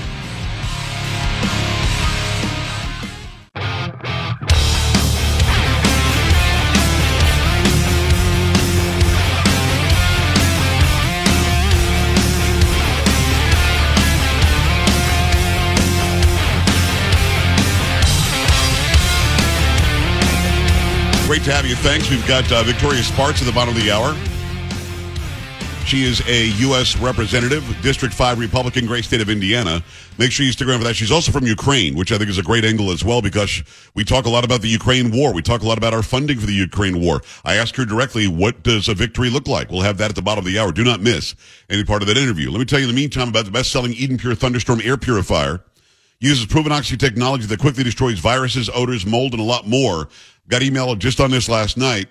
To 21.43 21.51
have 21.51 21.65
you. 21.65 21.75
Thanks. 21.75 22.09
We've 22.09 22.25
got 22.25 22.49
uh, 22.53 22.63
Victoria 22.63 23.03
Spartz 23.03 23.41
at 23.41 23.45
the 23.45 23.51
bottom 23.51 23.75
of 23.75 23.83
the 23.83 23.91
hour. 23.91 24.15
She 25.85 26.03
is 26.03 26.25
a 26.25 26.47
U.S. 26.61 26.95
representative, 26.95 27.65
District 27.81 28.13
5 28.13 28.39
Republican, 28.39 28.85
great 28.85 29.03
state 29.03 29.19
of 29.19 29.29
Indiana. 29.29 29.83
Make 30.17 30.31
sure 30.31 30.45
you 30.45 30.53
stick 30.53 30.69
around 30.69 30.77
for 30.77 30.85
that. 30.85 30.95
She's 30.95 31.11
also 31.11 31.33
from 31.33 31.45
Ukraine, 31.45 31.95
which 31.95 32.13
I 32.13 32.17
think 32.17 32.29
is 32.29 32.37
a 32.37 32.43
great 32.43 32.63
angle 32.63 32.91
as 32.91 33.03
well 33.03 33.21
because 33.21 33.61
we 33.93 34.05
talk 34.05 34.25
a 34.25 34.29
lot 34.29 34.45
about 34.45 34.61
the 34.61 34.69
Ukraine 34.69 35.11
war. 35.11 35.33
We 35.33 35.41
talk 35.41 35.63
a 35.63 35.67
lot 35.67 35.77
about 35.77 35.93
our 35.93 36.01
funding 36.01 36.39
for 36.39 36.45
the 36.45 36.53
Ukraine 36.53 37.01
war. 37.01 37.21
I 37.43 37.55
asked 37.55 37.75
her 37.75 37.83
directly, 37.83 38.25
what 38.25 38.63
does 38.63 38.87
a 38.87 38.93
victory 38.93 39.29
look 39.29 39.45
like? 39.45 39.69
We'll 39.69 39.81
have 39.81 39.97
that 39.97 40.11
at 40.11 40.15
the 40.15 40.21
bottom 40.21 40.45
of 40.45 40.51
the 40.51 40.57
hour. 40.57 40.71
Do 40.71 40.85
not 40.85 41.01
miss 41.01 41.35
any 41.69 41.83
part 41.83 42.01
of 42.01 42.07
that 42.07 42.17
interview. 42.17 42.51
Let 42.51 42.59
me 42.59 42.65
tell 42.65 42.79
you 42.79 42.87
in 42.87 42.95
the 42.95 42.99
meantime 42.99 43.27
about 43.27 43.43
the 43.43 43.51
best-selling 43.51 43.91
Eden 43.95 44.17
Pure 44.17 44.35
Thunderstorm 44.35 44.79
air 44.81 44.95
purifier. 44.95 45.61
Uses 46.23 46.45
proven 46.45 46.71
oxy 46.71 46.95
technology 46.95 47.45
that 47.47 47.59
quickly 47.59 47.83
destroys 47.83 48.17
viruses, 48.17 48.69
odors, 48.73 49.05
mold, 49.05 49.33
and 49.33 49.41
a 49.41 49.43
lot 49.43 49.67
more. 49.67 50.07
Got 50.47 50.63
email 50.63 50.95
just 50.95 51.19
on 51.19 51.31
this 51.31 51.49
last 51.49 51.75
night. 51.75 52.07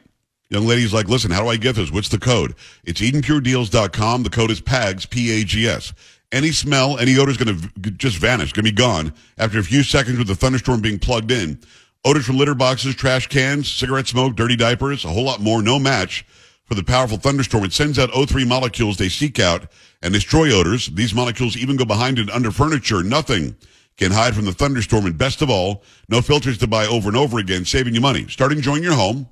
Young 0.50 0.66
lady's 0.66 0.92
like, 0.92 1.09
listen, 1.09 1.31
how 1.31 1.40
do 1.40 1.49
I 1.49 1.57
get 1.57 1.76
this? 1.76 1.90
What's 1.90 2.11
the 2.11 2.19
code? 2.19 2.54
It's 2.85 3.00
EdenPureDeals.com. 3.00 4.23
The 4.23 4.28
code 4.28 4.50
is 4.50 4.61
PAGS, 4.61 5.07
P-A-G-S. 5.07 5.95
Any 6.31 6.52
smell, 6.52 6.99
any 6.99 7.16
odor 7.16 7.31
is 7.31 7.38
going 7.38 7.59
to 7.59 7.90
just 7.92 8.19
vanish, 8.19 8.52
going 8.52 8.66
to 8.66 8.71
be 8.71 8.76
gone 8.76 9.14
after 9.38 9.59
a 9.59 9.62
few 9.62 9.83
seconds 9.83 10.19
with 10.19 10.26
the 10.26 10.37
thunderstorm 10.37 10.83
being 10.83 10.99
plugged 10.99 11.31
in. 11.31 11.59
Odors 12.04 12.26
from 12.26 12.37
litter 12.37 12.54
boxes, 12.54 12.95
trash 12.95 13.28
cans, 13.28 13.73
cigarette 13.73 14.09
smoke, 14.09 14.37
dirty 14.37 14.57
diapers, 14.57 15.07
a 15.07 15.09
whole 15.09 15.25
lot 15.25 15.40
more. 15.40 15.62
No 15.62 15.78
match 15.78 16.26
for 16.66 16.75
the 16.75 16.85
powerful 16.85 17.16
thunderstorm. 17.16 17.64
It 17.64 17.73
sends 17.73 17.99
out 17.99 18.11
O3 18.11 18.47
molecules 18.47 18.99
they 18.99 19.09
seek 19.09 19.40
out 19.40 19.73
and 20.02 20.12
destroy 20.12 20.52
odors. 20.52 20.88
These 20.88 21.14
molecules 21.14 21.57
even 21.57 21.76
go 21.76 21.87
behind 21.87 22.19
and 22.19 22.28
under 22.28 22.50
furniture. 22.50 23.02
Nothing 23.02 23.57
can 23.96 24.11
hide 24.11 24.34
from 24.34 24.44
the 24.44 24.52
thunderstorm. 24.52 25.06
And 25.06 25.16
best 25.16 25.42
of 25.42 25.50
all, 25.50 25.82
no 26.08 26.20
filters 26.20 26.58
to 26.58 26.66
buy 26.66 26.87
over 26.87 27.08
and 27.08 27.16
over 27.16 27.38
again, 27.38 27.64
saving 27.64 27.94
you 27.94 28.00
money. 28.00 28.26
Start 28.28 28.52
enjoying 28.52 28.82
your 28.82 28.94
home 28.94 29.28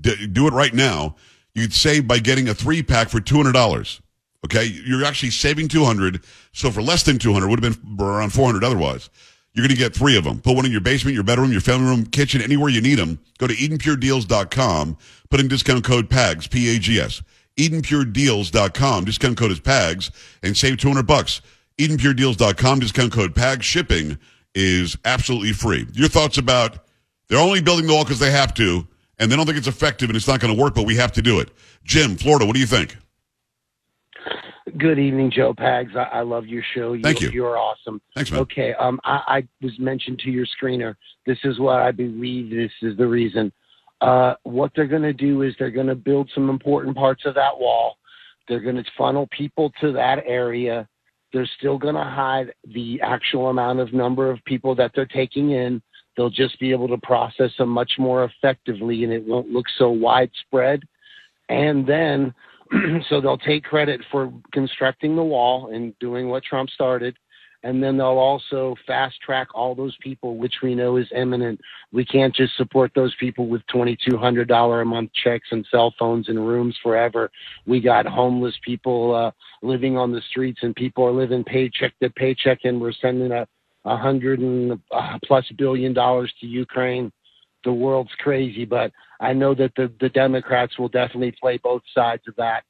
D- 0.00 0.26
do 0.26 0.46
it 0.46 0.52
right 0.52 0.74
now. 0.74 1.16
You'd 1.54 1.72
save 1.72 2.06
by 2.06 2.18
getting 2.18 2.48
a 2.48 2.54
three 2.54 2.82
pack 2.82 3.08
for 3.08 3.20
$200. 3.20 4.00
Okay. 4.44 4.64
You're 4.64 5.04
actually 5.04 5.30
saving 5.30 5.68
200. 5.68 6.22
So 6.52 6.70
for 6.70 6.82
less 6.82 7.02
than 7.02 7.18
200 7.18 7.48
would 7.48 7.62
have 7.62 7.78
been 7.80 8.04
around 8.04 8.30
400 8.30 8.62
otherwise. 8.64 9.10
You're 9.54 9.66
going 9.66 9.74
to 9.74 9.82
get 9.82 9.94
three 9.94 10.16
of 10.16 10.24
them. 10.24 10.40
Put 10.40 10.54
one 10.54 10.66
in 10.66 10.72
your 10.72 10.80
basement, 10.80 11.14
your 11.14 11.24
bedroom, 11.24 11.50
your 11.50 11.60
family 11.60 11.88
room, 11.88 12.06
kitchen, 12.06 12.40
anywhere 12.40 12.68
you 12.68 12.80
need 12.80 12.96
them. 12.96 13.18
Go 13.38 13.46
to 13.48 13.54
EdenPureDeals.com. 13.54 14.96
Put 15.30 15.40
in 15.40 15.48
discount 15.48 15.84
code 15.84 16.08
PAGS, 16.08 16.46
P-A-G-S. 16.46 17.22
EdenPureDeals.com. 17.56 19.04
Discount 19.04 19.36
code 19.36 19.50
is 19.50 19.58
PAGS 19.58 20.12
and 20.44 20.56
save 20.56 20.76
200 20.76 21.06
bucks. 21.06 21.40
EdenPureDeals.com. 21.78 22.80
Discount 22.80 23.12
code 23.12 23.34
PAGS. 23.34 23.64
Shipping 23.64 24.18
is 24.54 24.96
absolutely 25.04 25.52
free. 25.52 25.86
Your 25.92 26.08
thoughts 26.08 26.38
about 26.38 26.78
they're 27.28 27.38
only 27.38 27.60
building 27.60 27.86
the 27.86 27.92
wall 27.92 28.04
because 28.04 28.18
they 28.18 28.30
have 28.30 28.54
to 28.54 28.86
and 29.18 29.30
they 29.30 29.36
don't 29.36 29.46
think 29.46 29.58
it's 29.58 29.66
effective 29.66 30.08
and 30.08 30.16
it's 30.16 30.28
not 30.28 30.40
going 30.40 30.54
to 30.54 30.60
work, 30.60 30.74
but 30.74 30.86
we 30.86 30.96
have 30.96 31.12
to 31.12 31.22
do 31.22 31.40
it. 31.40 31.50
Jim, 31.84 32.16
Florida, 32.16 32.46
what 32.46 32.54
do 32.54 32.60
you 32.60 32.66
think? 32.66 32.96
Good 34.76 34.98
evening, 34.98 35.30
Joe 35.30 35.54
Pags. 35.54 35.96
I, 35.96 36.18
I 36.18 36.20
love 36.20 36.46
your 36.46 36.62
show. 36.74 36.92
You, 36.92 37.02
Thank 37.02 37.20
you. 37.20 37.30
You're 37.30 37.58
awesome. 37.58 38.00
Thanks, 38.14 38.30
man. 38.30 38.40
Okay, 38.40 38.74
um, 38.74 39.00
I, 39.04 39.22
I 39.26 39.48
was 39.62 39.76
mentioned 39.78 40.20
to 40.20 40.30
your 40.30 40.46
screener. 40.46 40.94
This 41.26 41.38
is 41.44 41.58
what 41.58 41.80
I 41.80 41.90
believe. 41.90 42.50
This 42.50 42.70
is 42.82 42.96
the 42.96 43.06
reason. 43.06 43.52
Uh, 44.00 44.34
what 44.44 44.70
they're 44.76 44.86
going 44.86 45.02
to 45.02 45.12
do 45.12 45.42
is 45.42 45.54
they're 45.58 45.70
going 45.70 45.86
to 45.86 45.94
build 45.94 46.30
some 46.34 46.50
important 46.50 46.96
parts 46.96 47.24
of 47.24 47.34
that 47.34 47.58
wall. 47.58 47.96
They're 48.46 48.60
going 48.60 48.76
to 48.76 48.84
funnel 48.96 49.26
people 49.36 49.72
to 49.80 49.92
that 49.92 50.22
area. 50.26 50.86
They're 51.32 51.48
still 51.58 51.78
going 51.78 51.94
to 51.94 52.04
hide 52.04 52.52
the 52.72 53.00
actual 53.02 53.48
amount 53.48 53.80
of 53.80 53.92
number 53.92 54.30
of 54.30 54.44
people 54.44 54.74
that 54.76 54.92
they're 54.94 55.06
taking 55.06 55.50
in. 55.50 55.82
They'll 56.16 56.30
just 56.30 56.58
be 56.58 56.72
able 56.72 56.88
to 56.88 56.98
process 56.98 57.50
them 57.58 57.68
much 57.68 57.92
more 57.98 58.24
effectively 58.24 59.04
and 59.04 59.12
it 59.12 59.24
won't 59.26 59.50
look 59.50 59.66
so 59.78 59.90
widespread. 59.90 60.82
And 61.48 61.86
then, 61.86 62.34
so 63.08 63.20
they'll 63.20 63.38
take 63.38 63.64
credit 63.64 64.00
for 64.10 64.32
constructing 64.52 65.16
the 65.16 65.22
wall 65.22 65.72
and 65.72 65.96
doing 65.98 66.28
what 66.28 66.44
Trump 66.44 66.70
started. 66.70 67.16
And 67.64 67.82
then 67.82 67.96
they'll 67.96 68.06
also 68.06 68.76
fast 68.86 69.20
track 69.20 69.48
all 69.54 69.74
those 69.74 69.96
people, 70.00 70.36
which 70.36 70.54
we 70.62 70.74
know 70.74 70.96
is 70.96 71.08
imminent. 71.14 71.60
We 71.92 72.04
can't 72.04 72.34
just 72.34 72.56
support 72.56 72.92
those 72.94 73.14
people 73.18 73.48
with 73.48 73.62
$2,200 73.74 74.82
a 74.82 74.84
month 74.84 75.10
checks 75.24 75.48
and 75.50 75.66
cell 75.70 75.92
phones 75.98 76.28
and 76.28 76.46
rooms 76.46 76.76
forever. 76.82 77.30
We 77.66 77.80
got 77.80 78.06
homeless 78.06 78.54
people 78.64 79.14
uh, 79.14 79.32
living 79.66 79.96
on 79.96 80.12
the 80.12 80.22
streets 80.30 80.60
and 80.62 80.74
people 80.74 81.04
are 81.04 81.12
living 81.12 81.42
paycheck 81.42 81.98
to 82.00 82.10
paycheck 82.10 82.60
and 82.64 82.80
we're 82.80 82.92
sending 82.92 83.32
a 83.32 83.46
a 83.88 83.96
hundred 83.96 84.40
and 84.40 84.78
uh, 84.92 85.18
plus 85.24 85.44
billion 85.56 85.92
dollars 85.92 86.32
to 86.40 86.46
Ukraine. 86.46 87.10
The 87.64 87.72
world's 87.72 88.12
crazy, 88.18 88.64
but 88.64 88.92
I 89.20 89.32
know 89.32 89.54
that 89.54 89.72
the, 89.76 89.92
the 90.00 90.08
Democrats 90.10 90.78
will 90.78 90.88
definitely 90.88 91.34
play 91.40 91.58
both 91.58 91.82
sides 91.94 92.22
of 92.28 92.36
that. 92.36 92.62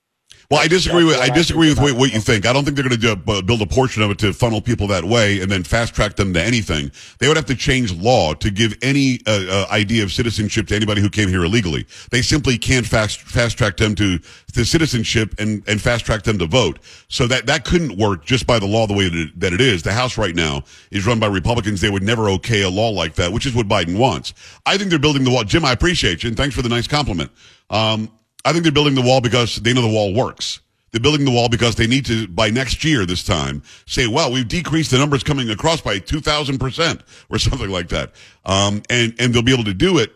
Well, 0.51 0.61
I 0.61 0.67
disagree 0.67 1.05
with 1.05 1.19
I 1.19 1.29
disagree 1.29 1.69
with 1.69 1.79
what 1.79 2.11
you 2.11 2.21
think. 2.21 2.47
I 2.47 2.55
don't 2.55 2.65
think 2.65 2.75
they're 2.75 2.89
going 2.89 2.99
to 2.99 3.43
build 3.43 3.61
a 3.61 3.67
portion 3.67 4.03
of 4.03 4.11
it 4.11 4.19
to 4.21 4.33
funnel 4.33 4.63
people 4.63 4.87
that 4.87 5.05
way 5.05 5.41
and 5.43 5.51
then 5.51 5.63
fast 5.63 5.95
track 5.95 6.17
them 6.17 6.33
to 6.33 6.43
anything. 6.43 6.91
They 7.19 7.29
would 7.29 7.37
have 7.37 7.45
to 7.47 7.55
change 7.55 7.93
law 7.93 8.33
to 8.33 8.51
give 8.51 8.75
any 8.81 9.21
uh, 9.27 9.45
uh, 9.47 9.67
idea 9.71 10.05
of 10.05 10.11
citizenship 10.11 10.67
to 10.69 10.75
anybody 10.75 11.03
who 11.03 11.11
came 11.11 11.29
here 11.29 11.45
illegally. 11.45 11.87
They 12.11 12.23
simply 12.23 12.57
can't 12.57 12.87
fast 12.87 13.21
fast 13.21 13.59
track 13.59 13.77
them 13.77 13.95
to, 13.97 14.19
to 14.55 14.65
citizenship 14.65 15.35
and, 15.39 15.63
and 15.69 15.83
fast 15.83 16.07
track 16.07 16.23
them 16.23 16.39
to 16.39 16.47
vote. 16.47 16.79
So 17.09 17.27
that 17.27 17.45
that 17.45 17.67
couldn't 17.67 17.99
work 17.99 18.25
just 18.25 18.47
by 18.47 18.59
the 18.59 18.67
law 18.67 18.87
the 18.87 18.95
way 18.95 19.11
that 19.11 19.19
it, 19.19 19.41
that 19.41 19.53
it 19.53 19.61
is. 19.61 19.83
The 19.83 19.93
House 19.93 20.17
right 20.17 20.35
now 20.35 20.63
is 20.91 21.07
run 21.07 21.21
by 21.21 21.27
Republicans. 21.27 21.83
They 21.83 21.91
would 21.91 22.03
never 22.03 22.31
okay 22.31 22.63
a 22.63 22.71
law 22.71 22.89
like 22.89 23.17
that, 23.17 23.31
which 23.31 23.45
is 23.45 23.55
what 23.55 23.69
Biden 23.69 23.99
wants. 23.99 24.33
I 24.65 24.79
think 24.79 24.89
they're 24.89 24.99
building 24.99 25.25
the 25.25 25.31
wall. 25.31 25.45
Jim, 25.45 25.67
I 25.67 25.73
appreciate 25.73 26.23
you 26.23 26.29
and 26.29 26.39
thanks 26.39 26.57
for 26.57 26.63
the 26.63 26.71
nice 26.71 26.87
compliment. 26.87 27.31
Um, 27.69 28.11
I 28.49 28.53
think 28.53 28.63
they're 28.63 28.73
building 28.73 28.95
the 28.95 29.03
wall 29.03 29.21
because 29.21 29.57
they 29.57 29.75
know 29.75 29.83
the 29.83 29.89
wall 29.89 30.15
works. 30.15 30.61
They're 30.91 31.03
building 31.03 31.27
the 31.27 31.31
wall 31.31 31.51
because 31.51 31.75
they 31.75 31.87
need 31.87 32.07
to, 32.07 32.27
by 32.29 32.49
next 32.49 32.83
year, 32.83 33.05
this 33.05 33.23
time, 33.23 33.63
say, 33.85 34.07
well, 34.07 34.33
we've 34.33 34.49
decreased 34.49 34.91
the 34.91 34.97
numbers 34.97 35.23
coming 35.23 35.51
across 35.51 35.83
by 35.83 35.99
2,000% 35.99 37.03
or 37.29 37.39
something 37.39 37.69
like 37.69 37.89
that. 37.91 38.13
Um, 38.47 38.83
and, 38.89 39.15
and 39.19 39.35
they'll 39.35 39.43
be 39.43 39.53
able 39.53 39.65
to 39.65 39.75
do 39.75 39.99
it 39.99 40.13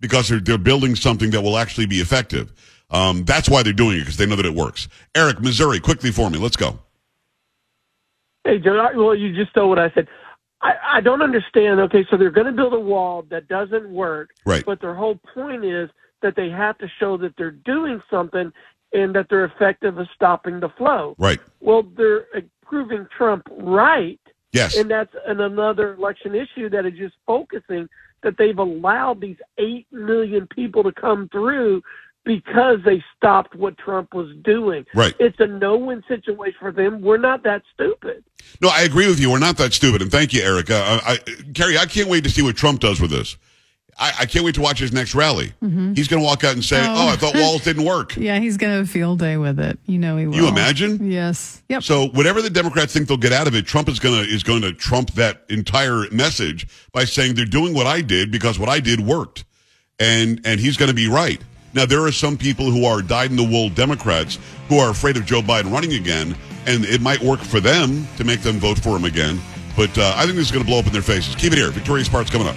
because 0.00 0.28
they're, 0.28 0.40
they're 0.40 0.58
building 0.58 0.96
something 0.96 1.30
that 1.30 1.42
will 1.42 1.56
actually 1.56 1.86
be 1.86 2.00
effective. 2.00 2.52
Um, 2.90 3.24
that's 3.24 3.48
why 3.48 3.62
they're 3.62 3.72
doing 3.72 3.98
it 3.98 4.00
because 4.00 4.16
they 4.16 4.26
know 4.26 4.34
that 4.34 4.46
it 4.46 4.54
works. 4.54 4.88
Eric, 5.14 5.40
Missouri, 5.40 5.78
quickly 5.78 6.10
for 6.10 6.28
me. 6.28 6.38
Let's 6.38 6.56
go. 6.56 6.80
Hey, 8.42 8.58
Joe, 8.58 8.90
well, 8.96 9.14
you 9.14 9.32
just 9.32 9.54
know 9.54 9.68
what 9.68 9.78
I 9.78 9.90
said. 9.90 10.08
I, 10.60 10.72
I 10.94 11.00
don't 11.02 11.22
understand. 11.22 11.78
Okay, 11.78 12.04
so 12.10 12.16
they're 12.16 12.32
going 12.32 12.46
to 12.46 12.52
build 12.52 12.72
a 12.74 12.80
wall 12.80 13.24
that 13.30 13.46
doesn't 13.46 13.88
work. 13.88 14.30
Right. 14.44 14.64
But 14.66 14.80
their 14.80 14.94
whole 14.94 15.20
point 15.34 15.64
is 15.64 15.88
that 16.22 16.36
they 16.36 16.48
have 16.48 16.78
to 16.78 16.88
show 16.98 17.16
that 17.18 17.34
they're 17.36 17.50
doing 17.50 18.02
something 18.10 18.52
and 18.92 19.14
that 19.14 19.26
they're 19.28 19.44
effective 19.44 19.98
at 19.98 20.06
stopping 20.14 20.60
the 20.60 20.68
flow. 20.70 21.14
Right. 21.18 21.38
Well, 21.60 21.82
they're 21.82 22.26
proving 22.62 23.06
Trump 23.16 23.46
right. 23.50 24.20
Yes. 24.52 24.76
And 24.76 24.90
that's 24.90 25.14
an, 25.26 25.40
another 25.40 25.94
election 25.94 26.34
issue 26.34 26.68
that 26.70 26.86
is 26.86 26.94
just 26.94 27.14
focusing 27.26 27.88
that 28.22 28.38
they've 28.38 28.58
allowed 28.58 29.20
these 29.20 29.36
8 29.58 29.86
million 29.92 30.46
people 30.48 30.82
to 30.82 30.92
come 30.92 31.28
through 31.30 31.82
because 32.24 32.78
they 32.84 33.02
stopped 33.16 33.54
what 33.54 33.78
Trump 33.78 34.12
was 34.12 34.34
doing. 34.42 34.84
Right. 34.94 35.14
It's 35.20 35.38
a 35.38 35.46
no-win 35.46 36.02
situation 36.08 36.56
for 36.58 36.72
them. 36.72 37.00
We're 37.00 37.18
not 37.18 37.44
that 37.44 37.62
stupid. 37.72 38.24
No, 38.60 38.68
I 38.68 38.82
agree 38.82 39.06
with 39.06 39.20
you. 39.20 39.30
We're 39.30 39.38
not 39.38 39.56
that 39.58 39.72
stupid. 39.72 40.02
And 40.02 40.10
thank 40.10 40.32
you, 40.32 40.42
Eric. 40.42 40.70
Uh, 40.70 41.00
I, 41.04 41.18
Carrie, 41.54 41.78
I 41.78 41.86
can't 41.86 42.08
wait 42.08 42.24
to 42.24 42.30
see 42.30 42.42
what 42.42 42.56
Trump 42.56 42.80
does 42.80 43.00
with 43.00 43.10
this. 43.10 43.36
I, 43.98 44.12
I 44.20 44.26
can't 44.26 44.44
wait 44.44 44.54
to 44.56 44.60
watch 44.60 44.78
his 44.78 44.92
next 44.92 45.14
rally. 45.14 45.54
Mm-hmm. 45.62 45.94
He's 45.94 46.06
going 46.06 46.20
to 46.22 46.26
walk 46.26 46.44
out 46.44 46.52
and 46.52 46.62
say, 46.62 46.80
oh. 46.80 46.94
Oh. 46.94 47.08
I 47.08 47.16
thought 47.16 47.34
walls 47.36 47.64
didn't 47.64 47.84
work. 47.84 48.14
Yeah, 48.16 48.38
he's 48.38 48.56
going 48.58 48.70
to 48.72 48.76
have 48.78 48.84
a 48.84 48.88
field 48.88 49.18
day 49.18 49.38
with 49.38 49.58
it. 49.58 49.78
You 49.86 49.98
know 49.98 50.16
he 50.18 50.26
will. 50.26 50.34
You 50.34 50.48
imagine? 50.48 51.10
Yes. 51.10 51.62
Yep. 51.68 51.82
So 51.82 52.08
whatever 52.08 52.42
the 52.42 52.50
Democrats 52.50 52.92
think 52.92 53.08
they'll 53.08 53.16
get 53.16 53.32
out 53.32 53.46
of 53.46 53.54
it, 53.54 53.66
Trump 53.66 53.88
is 53.88 53.98
gonna 53.98 54.20
is 54.20 54.42
going 54.42 54.62
to 54.62 54.72
trump 54.72 55.12
that 55.12 55.44
entire 55.48 56.10
message 56.10 56.68
by 56.92 57.04
saying 57.04 57.34
they're 57.34 57.46
doing 57.46 57.72
what 57.72 57.86
I 57.86 58.02
did 58.02 58.30
because 58.30 58.58
what 58.58 58.68
I 58.68 58.80
did 58.80 59.00
worked, 59.00 59.44
and 59.98 60.40
and 60.44 60.60
he's 60.60 60.76
going 60.76 60.90
to 60.90 60.94
be 60.94 61.08
right. 61.08 61.40
Now 61.72 61.86
there 61.86 62.02
are 62.02 62.12
some 62.12 62.36
people 62.36 62.70
who 62.70 62.84
are 62.84 63.02
dyed 63.02 63.30
in 63.30 63.36
the 63.36 63.44
wool 63.44 63.70
Democrats 63.70 64.38
who 64.68 64.78
are 64.78 64.90
afraid 64.90 65.16
of 65.16 65.24
Joe 65.24 65.40
Biden 65.40 65.72
running 65.72 65.94
again, 65.94 66.36
and 66.66 66.84
it 66.84 67.00
might 67.00 67.20
work 67.20 67.40
for 67.40 67.60
them 67.60 68.06
to 68.18 68.24
make 68.24 68.40
them 68.40 68.56
vote 68.56 68.78
for 68.78 68.96
him 68.96 69.04
again. 69.04 69.40
But 69.76 69.96
uh, 69.96 70.14
I 70.16 70.24
think 70.24 70.36
this 70.36 70.46
is 70.46 70.52
going 70.52 70.64
to 70.64 70.70
blow 70.70 70.78
up 70.78 70.86
in 70.86 70.92
their 70.92 71.02
faces. 71.02 71.34
Keep 71.34 71.52
it 71.52 71.58
here. 71.58 71.70
Victoria 71.70 72.04
Spartz 72.04 72.30
coming 72.30 72.48
up. 72.48 72.56